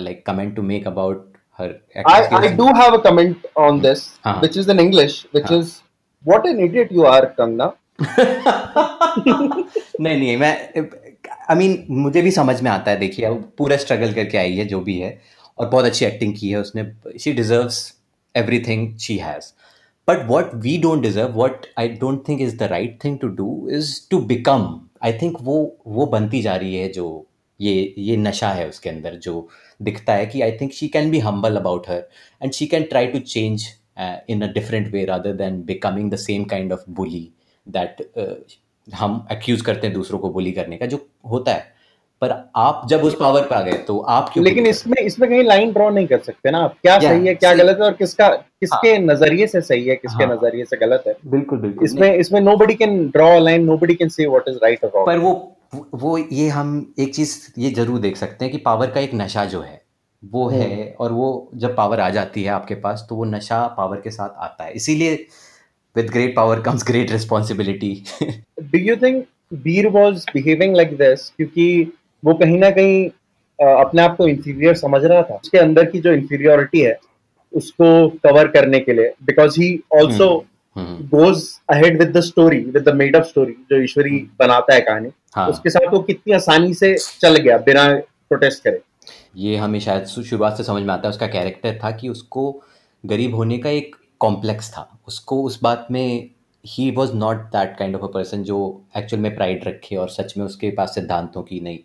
like 0.00 0.24
comment 0.26 0.54
to 0.56 0.62
make 0.62 0.86
about 0.86 1.26
her 1.58 1.74
I, 2.06 2.20
I 2.38 2.48
do 2.54 2.66
have 2.74 2.94
a 2.94 2.98
comment 3.00 3.46
on 3.58 3.80
this, 3.80 4.02
हाँ. 4.24 4.40
which 4.42 4.56
is 4.56 4.68
in 4.68 4.80
English, 4.80 5.16
which 5.32 5.46
हाँ. 5.46 5.58
is 5.58 5.82
what 6.24 6.46
an 6.46 6.60
idiot 6.60 6.92
you 6.92 7.06
are, 7.06 7.34
Kangna. 7.38 7.70
नहीं 10.00 10.16
नहीं 10.16 10.36
मैं 10.36 10.52
आई 11.50 11.56
मीन 11.56 11.86
मुझे 12.02 12.22
भी 12.22 12.30
समझ 12.30 12.60
में 12.62 12.70
आता 12.70 12.90
है 12.90 12.98
देखिए 12.98 13.24
अब 13.26 13.42
पूरा 13.58 13.76
स्ट्रगल 13.76 14.12
करके 14.12 14.38
आई 14.38 14.54
है 14.56 14.64
जो 14.64 14.80
भी 14.80 14.98
है 14.98 15.10
और 15.58 15.68
बहुत 15.68 15.84
अच्छी 15.84 16.04
एक्टिंग 16.06 16.34
की 16.36 16.50
है 16.50 16.60
उसने 16.60 16.84
she 17.20 17.32
deserves 17.32 17.80
everything 18.34 18.96
she 18.98 19.16
has 19.18 19.52
but 20.08 20.26
what 20.26 20.54
we 20.54 20.76
don't 20.78 21.02
deserve 21.02 21.32
what 21.32 21.66
I 21.78 21.88
don't 21.88 22.28
think 22.28 22.40
is 22.40 22.56
the 22.58 22.62
right 22.62 22.98
thing 23.04 23.18
to 23.18 23.28
do 23.28 23.68
is 23.72 23.94
to 24.10 24.18
become 24.26 24.68
I 25.04 25.12
think 25.12 25.36
वो 25.42 25.56
वो 25.86 26.06
बनती 26.06 26.42
जा 26.42 26.56
रही 26.56 26.76
है 26.76 26.88
जो 26.88 27.26
ये 27.60 27.94
ये 27.98 28.16
नशा 28.16 28.48
है 28.52 28.68
उसके 28.68 28.90
अंदर, 28.90 29.14
जो 29.14 29.48
दिखता 29.82 30.14
है 30.14 30.26
कि 30.26 30.40
I 30.42 30.52
think 30.52 30.72
she 30.72 30.88
can 30.88 31.10
be 31.10 31.18
humble 31.18 31.56
about 31.56 31.88
her 31.88 32.08
and 32.42 32.52
she 32.52 32.66
can 32.66 32.82
try 32.82 33.06
to 33.06 33.18
change 33.18 33.66
in 34.30 34.42
a 34.42 34.52
different 34.52 34.92
way 34.92 35.04
rather 35.04 35.32
than 35.32 35.62
becoming 35.62 36.10
the 36.10 36.16
same 36.16 36.44
kind 36.44 36.72
of 36.72 36.90
bully 36.90 37.28
that 37.66 38.02
हम 38.88 39.26
एक्यूज 39.32 39.60
करते 39.62 39.86
हैं 39.86 39.94
दूसरों 39.94 40.18
को 40.18 40.30
बुली 40.30 40.52
करने 40.52 40.76
का, 40.76 40.86
जो 40.86 41.06
होता 41.30 41.52
है। 41.52 41.77
पर 42.22 42.32
आप 42.56 42.82
जब 42.90 43.02
उस 43.04 43.16
पावर 43.16 43.42
पे 43.42 43.54
आ 43.54 43.60
गए 43.62 43.72
तो 43.86 43.98
आप 44.10 44.30
क्यों 44.32 44.44
लेकिन 44.44 44.66
इसमें 44.66 44.96
इसमें 45.02 45.28
कहीं 45.30 45.42
लाइन 45.44 45.72
ड्रॉ 45.72 45.88
नहीं 45.90 46.06
कर 46.06 46.18
सकते 46.20 46.50
ना 46.50 46.58
आप। 46.58 46.74
क्या 46.82 46.98
सही 47.00 47.26
है 47.26 47.34
क्या 47.34 47.52
गलत 47.54 47.78
है 47.80 47.84
और 47.84 47.92
किसका 47.94 48.28
किसके 48.28 48.88
हाँ, 48.88 48.98
नज़रिए 49.00 49.46
से 49.46 49.60
सही 49.60 49.84
है 49.84 49.96
किसके 49.96 50.24
हाँ। 50.24 50.32
नज़रिए 50.34 50.64
से 50.64 50.76
गलत 50.76 51.04
है? 51.06 51.14
बिल्कुल 51.26 51.58
बिल्कुल। 51.58 51.84
इसमें 51.84 52.14
इसमें 52.14 52.40
nobody 52.40 52.74
can 52.74 53.06
draw 53.08 53.28
a 53.36 53.38
line 53.40 53.64
nobody 53.64 53.94
can 53.94 54.08
say 54.08 54.26
what 54.26 54.48
is 54.48 54.56
right 54.62 54.84
और 54.84 55.04
पर 55.06 55.18
वो 55.18 55.32
वो 55.94 56.16
ये 56.18 56.48
हम 56.48 56.70
एक 56.98 57.14
चीज़ 57.14 57.36
ये 57.58 57.70
ज़रूर 57.70 58.00
देख 58.00 58.16
सकते 58.16 58.44
हैं 58.44 58.52
कि 58.52 58.58
पावर 58.58 58.90
का 58.90 59.00
एक 59.00 59.14
नशा 59.14 59.44
जो 59.44 59.60
है 59.60 59.80
वो 60.22 60.48
है 60.48 60.96
और 61.00 61.12
वो 61.12 61.28
जब 61.56 61.76
पावर 61.76 62.00
आ 62.00 62.08
जाती 62.10 62.42
है 62.42 62.50
आपके 62.50 62.74
पास 62.84 63.06
तो 63.08 63.16
वो 63.16 63.24
नशा 63.26 63.66
पावर 63.76 64.00
के 64.00 64.10
साथ 64.10 64.42
आता 64.44 64.64
है। 64.64 64.72
इसीलिए 64.72 65.14
with 65.96 66.10
great 66.10 66.34
power 66.36 66.60
comes 66.60 66.86
great 66.86 67.10
responsibility 67.12 67.92
do 68.22 68.78
you 68.78 68.96
think 68.96 69.24
Bir 69.62 69.88
was 69.90 70.24
behaving 70.34 70.76
like 70.76 70.96
this 70.96 71.28
क्योंकि 71.28 71.92
वो 72.22 72.34
कहीं 72.34 72.58
ना 72.58 72.70
कहीं 72.70 73.08
अपने 73.58 74.02
आप 74.02 74.16
को 74.16 74.26
इंफीरियर 74.28 74.74
समझ 74.76 75.04
रहा 75.04 75.22
था। 75.22 75.34
उसके 75.34 75.58
अंदर 75.58 75.84
की 75.84 76.00
जो 76.00 76.12
इंफीरियोरिटी 76.12 76.80
है 76.80 76.98
उसको 77.52 78.08
कवर 78.24 78.48
करने 78.48 78.80
के 78.80 78.92
लिए। 78.92 79.12
Because 79.24 79.60
he 79.60 79.78
also 79.94 80.28
goes 80.76 81.42
ahead 81.70 81.98
with 81.98 82.16
the 82.16 82.20
story 82.20 82.58
with 82.60 82.88
the 82.88 82.94
made 82.94 83.16
up 83.16 83.22
story 83.24 83.52
जो 83.70 83.80
ईश्वरी 83.82 84.18
बनाता 84.38 84.74
है 84.74 84.80
कहानी। 84.80 85.10
हाँ। 85.34 85.48
उसके 85.48 85.70
साथ 85.70 85.92
वो 85.92 86.00
कितनी 86.00 86.32
आसानी 86.34 86.74
से 86.74 86.94
चल 87.20 87.36
गया 87.36 87.58
बिना 87.58 87.88
प्रोटेस्ट 87.94 88.62
करे। 88.64 88.80
ये 89.36 89.56
हमें 89.56 89.78
शायद 89.80 90.04
शुरुआत 90.06 90.56
से 90.56 90.64
समझ 90.64 90.82
में 90.82 90.92
आता 90.94 91.08
है 91.08 91.10
उसका 91.10 91.26
कैरेक्टर 91.26 91.78
था 91.84 91.90
कि 91.90 92.08
उसको 92.08 92.50
गरीब 93.04 93.34
होने 93.34 93.58
का 93.58 93.70
एक 93.70 93.96
कॉम्प्लेक्स 94.20 94.70
था। 94.72 94.88
उसको 95.08 95.42
उस 95.42 95.58
बात 95.62 95.86
में 95.90 96.30
he 96.64 96.90
was 96.90 97.12
not 97.14 97.42
that 97.48 97.76
kind 97.78 97.96
of 97.96 98.02
a 98.02 98.12
person 98.14 98.42
जो 98.42 98.58
एक्चुअल 98.96 99.22
में 99.22 99.34
प्राइड 99.34 99.64
रखे 99.66 99.96
और 99.96 100.08
सच 100.08 100.36
में 100.38 100.44
उसके 100.44 100.70
पास 100.70 100.94
सिद्धांतों 100.94 101.42
की 101.42 101.60
नहीं। 101.60 101.78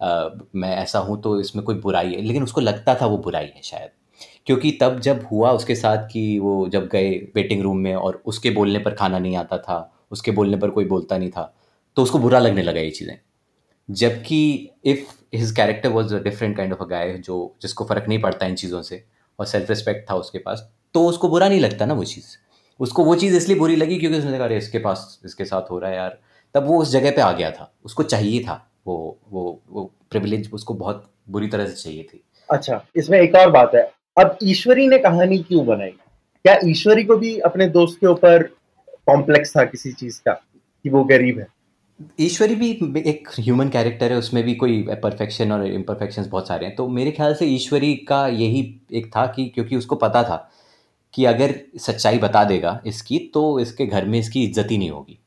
मैं 0.00 0.74
ऐसा 0.76 0.98
हूँ 0.98 1.20
तो 1.22 1.38
इसमें 1.40 1.64
कोई 1.64 1.74
बुराई 1.76 2.12
है। 2.14 2.20
लेकिन 2.22 2.42
उसको 2.42 2.60
लगता 2.60 2.94
था 2.94 3.06
वो 3.06 3.18
बुराई 3.18 3.46
है 3.46 3.60
शायद। 3.62 3.90
क्योंकि 4.46 4.70
तब 4.82 5.00
जब 5.00 5.26
हुआ 5.32 5.50
उसके 5.52 5.74
साथ 5.74 6.06
कि 6.08 6.38
वो 6.38 6.68
जब 6.68 6.88
गए 6.88 7.10
वेटिंग 7.36 7.62
रूम 7.62 7.78
में 7.78 7.94
और 7.94 8.22
उसके 8.26 8.50
बोलने 8.50 8.78
पर 8.78 8.94
खाना 8.94 9.18
नहीं 9.18 9.36
आता 9.36 9.58
था, 9.58 9.92
उसके 10.10 10.30
बोलने 10.30 10.56
पर 10.56 10.70
कोई 10.70 10.84
बोलता 10.86 11.18
नहीं 11.18 11.30
था 11.30 11.52
तो 11.96 12.02
उसको 12.02 12.18
बुरा 12.18 12.38
लगने 12.38 12.62
लगा 12.62 12.80
ये 12.80 12.90
चीज़ें। 12.90 13.18
जबकि 13.88 14.70
if 14.84 15.12
his 15.34 15.52
character 15.52 15.88
was 15.88 16.14
a 16.14 16.18
different 16.22 16.56
kind 16.56 16.72
of 16.72 16.82
a 16.82 16.86
guy 16.86 17.12
जो, 17.18 17.56
जिसको 17.62 17.84
फ़र्क 17.84 18.04
नहीं 18.08 18.20
पड़ता 18.22 18.46
इन 18.46 18.54
चीज़ों 18.54 18.82
से 18.82 19.02
और 19.38 19.46
सेल्फ 19.46 19.70
रिस्पेक्ट 19.70 20.10
था 20.10 20.14
उसके 20.16 20.38
पास 20.38 20.68
तो 20.94 21.06
उसको 21.06 21.28
बुरा 21.28 21.48
नहीं 21.48 21.60
लगता 21.60 21.86
ना 21.86 21.94
वो 21.94 22.04
चीज़। 22.04 22.26
उसको 22.80 23.04
वो 23.04 23.14
चीज़ 23.16 23.36
इसलिए 23.36 23.58
बुरी 23.58 23.76
लगी 23.76 23.98
क्योंकि 23.98 24.18
उसने 24.18 24.32
कहा 24.32 24.44
अरे, 24.44 24.56
इसके 24.58 24.78
पास, 24.78 25.20
इसके 25.24 25.44
साथ 25.44 25.70
हो 25.70 25.78
रहा 25.78 25.90
है 25.90 25.96
यार। 25.96 26.18
तब 26.54 26.66
वो 26.66 26.80
उस 26.82 26.90
जगह 26.90 27.10
पे 27.10 27.20
आ 27.22 27.32
गया 27.32 27.50
था। 27.50 27.72
उसको 27.84 28.02
चाहिए 28.02 28.40
था। 28.40 28.62
वो 28.86 29.16
वो 29.30 29.60
वो 29.70 29.90
प्रिविलेज 30.10 30.50
उसको 30.52 30.74
बहुत 30.74 31.10
बुरी 31.30 31.48
तरह 31.48 31.66
से 31.66 31.74
चाहिए 31.74 32.02
थी। 32.04 32.22
अच्छा 32.48 32.84
इसमें 32.96 33.18
एक 33.20 33.34
और 33.34 33.50
बात 33.50 33.74
है। 33.74 33.90
अब 34.16 34.38
ईश्वरी 34.44 34.86
ने 34.88 34.98
कहानी 34.98 35.38
क्यों 35.38 35.64
बनाई? 35.66 35.90
क्या 35.90 36.58
ईश्वरी 36.66 37.04
को 37.04 37.16
भी 37.16 37.38
अपने 37.40 37.66
दोस्त 37.68 37.98
के 38.00 38.06
ऊपर 38.06 38.42
कॉम्प्लेक्स 39.06 39.56
था 39.56 39.64
किसी 39.64 39.92
चीज़ 39.92 40.20
का 40.20 40.32
कि 40.32 40.90
वो 40.90 41.04
गरीब 41.04 41.38
है? 41.38 41.46
ईश्वरी 42.20 42.54
भी 42.54 42.70
एक 43.00 43.28
ह्यूमन 43.38 43.68
कैरेक्टर 43.68 44.12
है 44.12 44.18
उसमें 44.18 44.42
भी 44.44 44.54
कोई 44.54 44.82
परफेक्शन 45.02 45.52
और 45.52 45.66
इम्परफेक्शंस 45.66 46.26
बहुत 46.26 46.48
सारे 46.48 46.66
हैं। 46.66 46.74
तो 46.76 46.86
मेरे 46.88 47.10
ख्याल 47.10 47.34
से 47.34 47.46
ईश्वरी 47.46 47.94
का 48.08 48.26
यही 48.28 48.62
एक 48.92 49.06
था 49.16 49.26
कि 49.26 49.44
क्योंकि 49.54 49.76
उसको 49.76 49.96
पता 49.96 50.22
था 50.22 50.36
कि 51.14 51.24
अगर 51.24 51.54
सच्चाई 51.80 52.18
बता 52.18 52.44
देगा 52.44 52.80
इसकी 52.86 53.18
तो 53.34 53.58
इसके 53.60 53.86
घर 53.86 54.04
में 54.04 54.18
इसकी 54.18 54.42
इज़्ज़त 54.44 54.70
ही 54.70 54.78
नहीं 54.78 54.90
होगी। 54.90 55.18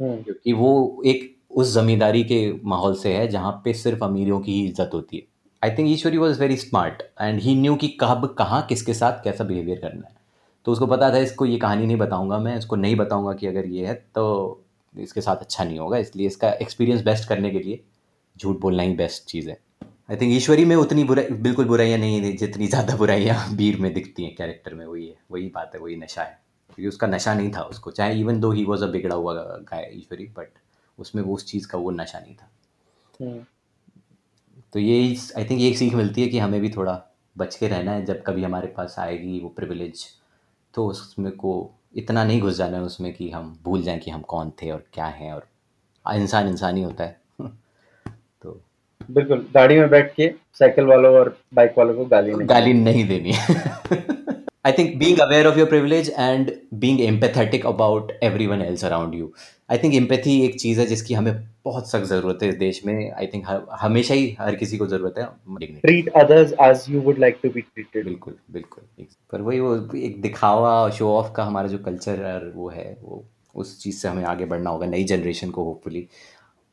हम्म, 0.00 0.16
क्योंकि 0.16 0.52
वो 0.52 1.02
एक 1.06 1.33
उस 1.54 1.74
जमींदारी 1.74 2.22
के 2.24 2.38
माहौल 2.64 2.94
से 2.96 3.12
है 3.14 3.26
जहाँ 3.28 3.52
पे 3.64 3.72
सिर्फ़ 3.74 4.04
अमीरों 4.04 4.40
की 4.40 4.52
ही 4.52 4.66
इज़्ज़त 4.66 4.90
होती 4.94 5.16
है। 5.16 5.22
I 5.62 5.76
think 5.76 5.88
Ishwari 5.90 6.18
was 6.18 6.40
very 6.40 6.56
smart 6.56 7.02
and 7.20 7.40
he 7.40 7.54
knew 7.54 7.74
कि 7.76 7.88
कब, 8.00 8.34
कहाँ, 8.38 8.62
किसके 8.68 8.94
साथ 8.94 9.22
कैसा 9.24 9.44
बिहेवियर 9.44 9.78
करना 9.78 10.06
है। 10.08 10.14
तो 10.66 10.72
उसको 10.72 10.86
पता 10.86 11.10
था, 11.12 11.18
इसको 11.18 11.46
ये 11.46 11.56
कहानी 11.58 11.86
नहीं 11.86 11.96
बताऊँगा 11.96 12.38
मैं, 12.38 12.56
इसको 12.58 12.76
नहीं 12.76 12.96
बताऊँगा 12.96 13.32
कि 13.32 13.46
अगर 13.46 13.66
ये 13.66 13.86
है 13.86 13.94
तो 14.14 14.60
इसके 14.94 15.20
साथ 15.20 15.36
अच्छा 15.36 15.64
नहीं 15.64 15.78
होगा, 15.78 15.98
इसलिए 15.98 16.26
इसका 16.26 16.50
एक्सपीरियंस 16.52 17.02
बेस्ट 17.04 17.28
करने 17.28 17.50
के 17.50 17.58
लिए 17.58 17.82
झूठ 18.36 18.60
बोलना 18.60 18.82
ही 18.82 18.94
बेस्ट 18.94 19.24
चीज़ 19.24 19.50
है। 19.50 19.58
आई 20.10 20.16
थिंक 20.16 20.32
ईश्वरी 20.32 20.64
में 20.64 20.74
उतनी 20.76 21.04
बुराई, 21.04 21.26
बिल्कुल 21.30 21.64
बुराइयाँ 21.64 21.98
नहीं 21.98 22.20
है 22.20 22.32
जितनी 22.36 22.66
ज़्यादा 22.66 22.96
बुराइयाँ 22.96 23.36
वीर 23.56 23.80
में 23.80 23.92
दिखती 23.94 24.24
हैं 24.24 24.34
कैरेक्टर 24.36 24.74
में, 24.74 24.84
वही 24.86 25.06
है, 25.06 25.16
वही 25.30 25.46
बात 25.54 25.70
है, 25.74 25.80
वही 25.80 25.96
नशा 25.96 26.22
है। 26.22 26.38
क्योंकि 26.66 26.88
उसका 26.88 27.06
नशा 27.06 27.34
नहीं 27.34 27.50
था 27.52 27.62
उसको, 27.62 27.90
चाहे 27.90 28.20
even 28.20 28.40
though 28.40 28.50
he 28.52 28.64
was 28.64 28.84
a 28.84 28.86
बिगड़ा 28.86 29.16
हुआ 29.16 29.34
गाय 29.34 29.90
ईश्वरी 29.94 30.24
बट 30.38 30.48
उसमें 30.98 31.22
वो 31.22 31.34
उस 31.34 31.46
चीज़ 31.46 31.66
का 31.68 31.78
वो 31.78 31.90
नशा 31.90 32.18
नहीं 32.18 32.34
था। 32.34 32.48
हम्म, 33.20 33.40
तो 34.72 34.80
ये 34.80 35.16
आई 35.38 35.44
थिंक 35.44 35.60
ये 35.60 35.68
एक 35.68 35.78
सीख 35.78 35.94
मिलती 35.94 36.22
है 36.22 36.28
कि 36.28 36.38
हमें 36.38 36.60
भी 36.60 36.70
थोड़ा 36.70 37.00
बच 37.36 37.54
के 37.56 37.68
रहना 37.68 37.92
है 37.92 38.04
जब 38.04 38.22
कभी 38.22 38.44
हमारे 38.44 38.66
पास 38.66 38.96
आएगी 38.98 39.38
वो 39.40 39.48
प्रिविलेज 39.48 40.04
तो 40.74 40.86
उसमें 40.86 41.30
को 41.32 41.52
इतना 41.96 42.24
नहीं 42.24 42.40
घुस 42.40 42.56
जाना 42.56 42.76
है 42.76 42.82
उसमें 42.82 43.12
कि 43.14 43.30
हम 43.30 43.58
भूल 43.64 43.82
जाएँ 43.82 43.98
कि 43.98 44.10
हम 44.10 44.20
कौन 44.22 44.50
थे 44.62 44.70
और 44.70 44.84
क्या 44.92 45.06
हैं 45.06 45.32
और 45.32 45.46
इंसान 46.06 46.48
इंसान 46.48 46.76
ही 46.76 46.82
होता 46.82 47.04
है। 47.04 47.20
तो 48.42 48.60
बिल्कुल 49.10 49.46
गाड़ी 49.54 49.78
में 49.78 49.88
बैठ 49.90 50.14
के 50.14 50.28
साइकिल 50.58 50.84
वालों 50.84 51.14
और 51.14 51.36
बाइक 51.54 51.74
वालों 51.78 51.94
को 51.94 52.04
गाली 52.04 52.32
नहीं 52.32 52.48
गाली 52.48 52.72
नहीं 52.72 53.06
देनी। 53.08 53.32
I 54.66 54.72
think 54.72 54.96
being 54.98 55.18
aware 55.18 55.46
of 55.46 55.58
your 55.58 55.68
privilege 55.68 56.10
and 56.10 56.52
being 56.74 57.00
empathetic 57.00 57.66
about 57.66 58.12
everyone 58.46 58.62
else 58.62 58.84
around 58.84 59.14
you 59.14 59.32
I 59.70 59.78
think 59.78 59.94
empathy 59.94 60.40
एक 60.44 60.58
चीज़ 60.60 60.80
है 60.80 60.86
जिसकी 60.86 61.14
हमें 61.14 61.34
बहुत 61.64 61.90
सख्त 61.90 62.04
ज़रूरत 62.06 62.42
है 62.42 62.48
इस 62.48 62.54
देश 62.56 62.80
में। 62.86 63.10
आई 63.12 63.26
थिंक 63.26 63.46
हमेशा 63.80 64.14
ही 64.14 64.36
हर 64.40 64.54
किसी 64.54 64.78
को 64.78 64.86
ज़रूरत 64.86 65.14
है 65.18 65.80
treat 65.80 66.08
others 66.16 66.52
as 66.62 66.84
you 66.88 67.00
would 67.00 67.18
like 67.18 67.38
to 67.42 67.50
be 67.50 67.60
treated 67.60 68.04
बिल्कुल 68.04 68.36
बिल्कुल 68.50 69.06
पर 69.32 69.40
वही 69.40 69.60
वो 69.60 69.74
एक 69.98 70.20
दिखावा 70.22 70.90
शो 70.90 71.12
ऑफ़ 71.12 71.32
का 71.36 71.44
हमारा 71.44 71.68
जो 71.68 71.78
कल्चर 71.86 72.52
वो 72.56 72.68
है 72.70 72.86
वो 73.02 73.24
उस 73.54 73.78
चीज़ 73.82 73.96
से 73.96 74.08
हमें 74.08 74.24
आगे 74.26 74.44
बढ़ना 74.44 74.70
होगा 74.70 74.86
नई 74.86 75.04
जनरेशन 75.06 75.50
को 75.50 75.64
होपफुली 75.64 76.06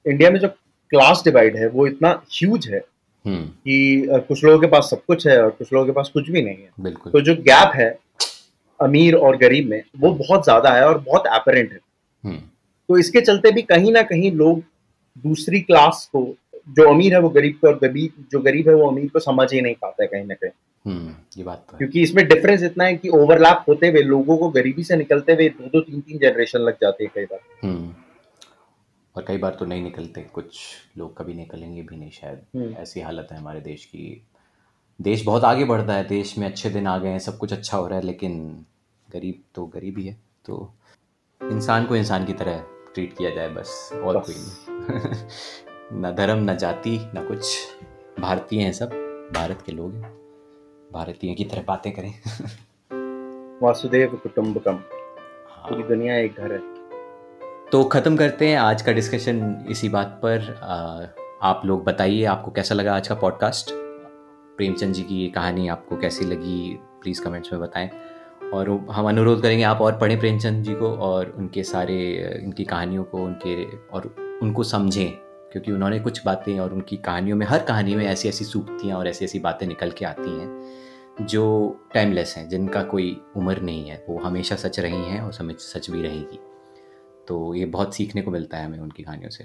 इंडिया 0.06 0.30
में 0.32 0.40
जो 0.40 0.48
क्लास 0.48 1.22
डिवाइड 1.26 1.58
है 1.58 1.68
वो 1.70 1.88
इतना 1.88 2.10
ह्यूज 2.32 2.68
है 2.68 2.84
हम्म। 3.26 3.44
कि 3.44 4.08
कुछ 4.28 4.44
लोगों 4.44 4.60
के 4.60 4.68
पास 4.68 4.90
सब 4.92 5.04
कुछ 5.06 5.28
है 5.28 5.42
और 5.44 5.50
कुछ 5.50 5.74
लोगों 5.74 5.86
के 5.86 5.92
पास 5.92 6.10
कुछ 6.14 6.30
भी 6.30 6.42
नहीं 6.42 6.58
है। 6.58 6.70
बिल्कुल। 6.80 7.12
तो 7.12 7.22
जो 7.22 7.36
गैप 7.44 7.76
है 7.76 7.90
अमीर 8.80 9.16
और 9.16 9.38
गरीब 9.38 9.70
में 9.70 9.82
वो 10.00 10.12
बहुत 10.16 10.44
ज़्यादा 10.44 10.74
है 10.74 10.86
और 10.88 10.98
बहुत 11.00 11.28
एपरेंट 11.36 11.72
है। 11.72 11.80
हम्म। 12.24 12.42
तो 12.92 12.98
इसके 12.98 13.22
चलते 13.22 13.52
भी 13.52 13.62
कहीं 13.62 13.92
ना 13.92 14.02
कहीं 14.02 14.32
लोग 14.32 14.64
दूसरी 15.24 15.60
क्लास 15.62 16.10
को 16.16 16.24
जो 16.70 16.88
अमीर 16.90 17.14
है 17.14 17.20
वो 17.20 17.30
गरीब 17.30 17.58
को 17.62 17.68
और 17.68 17.78
गरीब 17.80 18.26
जो 18.32 18.40
गरीब 18.40 18.70
है 18.70 18.74
वो 18.76 18.90
अमीर 18.90 19.08
को 19.10 19.20
समझ 19.20 19.54
ही 19.54 19.62
नहीं 19.62 19.76
पाता 19.76 20.04
है 20.04 20.08
कहीं 20.08 20.26
ना 20.26 20.34
कहीं। 20.34 20.52
हम्म 20.86 21.14
ये 21.38 21.44
बात 21.44 21.66
तो 21.72 21.78
क्योंकि 21.78 22.02
इसमें 22.02 22.28
डिफरेंस 22.28 22.64
इतना 22.64 22.84
है 22.84 22.96
कि 22.96 23.10
ओवरलैप 23.10 23.64
होते 23.68 23.88
हुए 23.88 24.02
लोगों 24.02 24.38
को 24.38 24.50
गरीबी 24.50 24.84
से 24.84 24.96
निकलते 24.96 25.34
हुए 25.34 25.48
दो 25.50 25.68
दो 25.68 25.80
तीन 25.82 26.02
तीन 26.02 26.20
जनरेशन 26.20 26.60
लग 26.60 26.78
जाती 26.82 27.04
है 27.04 27.12
कई 27.16 27.26
बार। 27.26 27.40
हम्म 27.64 27.94
और 29.16 29.26
कई 29.28 29.38
बार 29.38 29.56
तो 29.60 29.66
नहीं 29.66 29.84
निकलते 29.84 30.22
कुछ 30.34 30.60
लोग 30.98 31.18
कभी 31.18 31.34
निकलेंगे 31.34 31.82
भी 31.82 31.98
नहीं 31.98 32.12
शायद। 32.12 32.42
हम्म। 32.56 32.76
ऐसी 32.78 33.02
हालत 33.02 33.28
है 33.32 33.38
हमारे 33.38 33.62
देश 33.62 33.86
की। 33.86 34.22
देश 35.00 35.26
बहुत 35.26 35.44
आगे 35.44 35.66
बढ़ता 35.66 35.94
है 35.94 36.08
देश 36.08 36.38
में 36.38 36.48
अच्छे 36.48 36.70
दिन 36.70 36.88
आ 36.88 36.98
गए 36.98 37.10
हैं 37.10 37.20
सब 37.20 37.38
कुछ 37.38 37.54
अच्छा 37.54 37.78
हो 37.78 37.88
रहा 37.88 38.00
है 38.00 38.06
लेकिन 38.06 38.44
गरीब 39.14 39.42
तो 39.56 39.66
गरीब 39.66 39.98
ही 39.98 40.08
है 40.08 40.18
तो 40.46 40.74
इंसान 41.42 41.86
को 41.86 41.96
इंसान 41.96 42.26
की 42.26 42.34
तरह 42.34 42.64
ट्रीट 42.94 43.18
किया 43.18 43.30
जाए 43.30 43.50
बस 43.50 43.90
और 43.94 44.18
बस। 44.18 44.26
कोई 44.26 44.36
नहीं। 44.38 45.22
ना 46.02 46.12
धर्म 46.12 46.40
ना 46.40 46.54
जाति 46.54 47.12
ना 47.14 47.24
कुछ। 47.24 47.58
भारतीय 48.20 48.62
हैं 48.62 48.74
सब 48.74 48.90
भारत 49.36 49.64
के 49.66 49.72
लोग 49.72 49.94
हैं। 49.94 50.14
भारतीय 50.94 51.34
की 51.36 51.44
तरह 51.44 51.64
बातें 51.68 51.94
करें। 51.94 52.14
वासुदेव 53.64 54.20
कुटुंबकम 54.24 54.72
हाँ। 54.72 55.70
पूरी 55.70 55.84
दुनिया 55.84 56.18
एक 56.18 56.36
घर 56.36 56.52
है। 56.52 56.60
तो 57.72 57.84
ख़त्म 57.84 58.18
करते 58.18 58.48
हैं 58.48 58.58
आज 58.58 58.82
का 58.82 58.92
डिस्कशन 58.92 59.66
इसी 59.70 59.90
बात 59.90 60.20
पर। 60.26 60.60
आ, 60.64 61.06
आप 61.50 61.62
लोग 61.66 61.84
बताइए 61.84 62.26
आपको 62.26 62.52
कैसा 62.52 62.76
लगा 62.76 62.96
आज 62.96 63.08
का 63.08 63.16
पॉडकास्ट 63.16 63.72
प्रेमचंद 64.58 64.94
जी 64.94 65.04
की 65.04 65.16
ये 65.16 65.30
कहानी 65.30 65.68
आपको 65.68 65.98
कैसी 65.98 66.26
लगी? 66.26 66.80
प्लीज़ 67.02 67.22
कमेंट्स 67.22 67.54
में 67.54 67.62
बताएँ। 67.62 67.90
और 68.54 68.88
हम 68.92 69.10
अनुरोध 69.10 69.42
करेंगे 69.42 69.64
आप 69.64 69.82
और 69.82 69.98
पढ़ें 69.98 70.20
प्रेमचंद 70.20 70.64
जी 70.64 70.74
को 70.74 70.88
और 70.88 71.36
उनके 71.38 71.64
सारे 71.64 72.14
इनकी 72.44 72.64
कहानियों 72.64 73.04
को, 73.04 73.18
उनके, 73.18 73.78
और 73.78 74.16
उनको 74.42 74.64
समझें, 74.64 75.12
क्योंकि 75.52 75.72
उन्होंने 75.72 76.00
कुछ 76.00 76.26
बातें 76.26 76.60
और 76.60 76.74
उनकी 76.74 76.98
कहानियों 76.98 77.38
में, 77.38 77.46
हर 77.46 77.60
कहानी 77.60 77.96
में 77.96 78.06
ऐसी 78.06 78.30
ऐसी 78.30 78.46
सूक्तियाँ 78.46 78.98
और 78.98 79.08
ऐसी 79.08 79.26
ऐसी 79.26 79.40
बातें 79.40 79.68
निकल 79.68 79.92
के 79.92 80.06
आती 80.06 80.30
हैं, 80.30 80.64
जो 81.22 81.76
टाइमलेस 81.94 82.34
हैं, 82.38 82.50
जिनका 82.50 82.84
कोई 82.84 83.22
उम्र 83.38 83.62
नहीं 83.62 83.90
है, 83.90 84.06
वो 84.10 84.20
हमेशा 84.20 84.56
सच 84.56 84.80
रही 84.80 85.04
हैं 85.06 85.22
और 85.22 85.34
समझ 85.34 85.56
सच 85.56 85.90
भी 85.90 86.02
रहेगी। 86.02 86.40
तो 87.28 87.56
ये 87.56 87.66
बहुत 87.66 87.96
सीखने 87.96 88.22
को 88.22 88.32
मिलता 88.32 88.58
है 88.58 88.66
हमें 88.66 88.80
उनकी 88.80 89.04
कहानियों 89.04 89.30
से। 89.30 89.44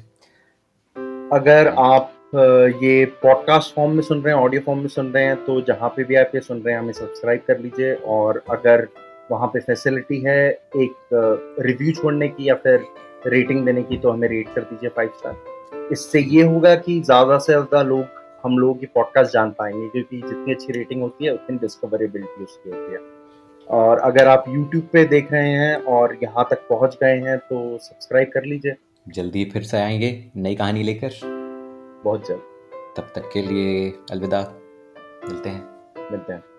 अगर 1.33 1.75
आप 1.79 2.13
ये 2.35 3.05
पॉडकास्ट 3.23 3.75
फॉर्म 3.75 3.93
में 3.93 4.03
सुन 4.03 4.23
रहे 4.23 4.35
हैं 4.35 4.41
ऑडियो 4.41 4.61
फॉर्म 4.67 4.79
में 4.81 4.89
सुन 4.89 5.11
रहे 5.13 5.25
हैं 5.25 5.37
तो 5.45 5.61
जहाँ 5.61 5.89
पे 5.89 6.05
भी 6.05 6.15
आप 6.15 6.31
ये 6.35 6.41
सुन 6.41 6.61
रहे 6.61 6.75
हैं, 6.75 6.81
हमें 6.81 6.93
सब्सक्राइब 6.93 7.41
कर 7.47 7.59
लीजिए 7.59 7.95
और 7.95 8.43
अगर 8.51 8.87
वहाँ 9.31 9.47
पे 9.47 9.61
फैसिलिटी 9.61 10.19
है 10.21 10.49
एक 10.77 11.55
रिव्यू 11.61 11.93
छोड़ने 11.93 12.29
की 12.29 12.49
या 12.49 12.55
फिर 12.55 12.85
रेटिंग 13.27 13.65
देने 13.67 13.83
की 13.83 13.99
तो 13.99 14.11
हमें 14.11 14.29
रेट 14.29 14.49
कर 14.55 14.61
दीजिए 14.61 14.91
फाइव 14.91 15.11
स्टार 15.19 15.89
इससे 15.93 16.21
ये 16.21 16.43
होगा 16.43 16.75
कि 16.75 17.01
ज़्यादा 17.01 17.39
से 17.39 17.53
ज़्यादा 17.53 17.83
लोग, 17.83 18.05
हम 18.45 18.59
लोगों 18.59 18.75
की 18.75 18.87
पॉडकास्ट 18.87 19.33
जान 19.33 19.51
पाएँगे, 19.51 19.89
क्योंकि 19.89 20.17
जितनी 20.17 20.53
अच्छी 20.55 20.73
रेटिंग 20.73 21.03
होती 21.03 21.25
है, 21.25 21.33
उतनी 21.33 21.57
डिस्कवरेबिलिटी 21.59 22.45
उसकी 22.45 22.71
होती 22.71 22.93
है. 22.93 22.99
और 23.69 23.99
अगर 23.99 24.29
आप 24.29 24.45
यूट्यूब 24.49 24.89
पे 24.93 25.05
देख 25.05 25.33
रहे 25.33 25.51
हैं 25.51 25.77
और 25.77 26.17
यहाँ 26.23 26.47
तक 26.51 26.67
पहुँच 26.69 26.99
गए 27.03 27.17
हैं 27.21 27.39
तो 27.39 27.79
सब्सक्राइब 27.79 28.31
कर 28.35 28.45
लीजिए. 28.45 28.75
जल्दी 29.09 29.45
फिर 29.45 29.63
से 29.63 29.77
आएँगे, 29.77 30.25
नई 30.37 30.55
कहानी 30.55 30.83
लेकर. 30.83 31.36
बहुत 32.07 32.29
जल्द। 32.29 32.43
तब 32.97 33.13
तक 33.15 33.31
के 33.33 33.43
लिए 33.43 33.99
अलविदा। 34.11 34.41
मिलते 35.25 35.49
हैं। 35.49 35.93
मिलते 36.11 36.33
हैं। 36.33 36.56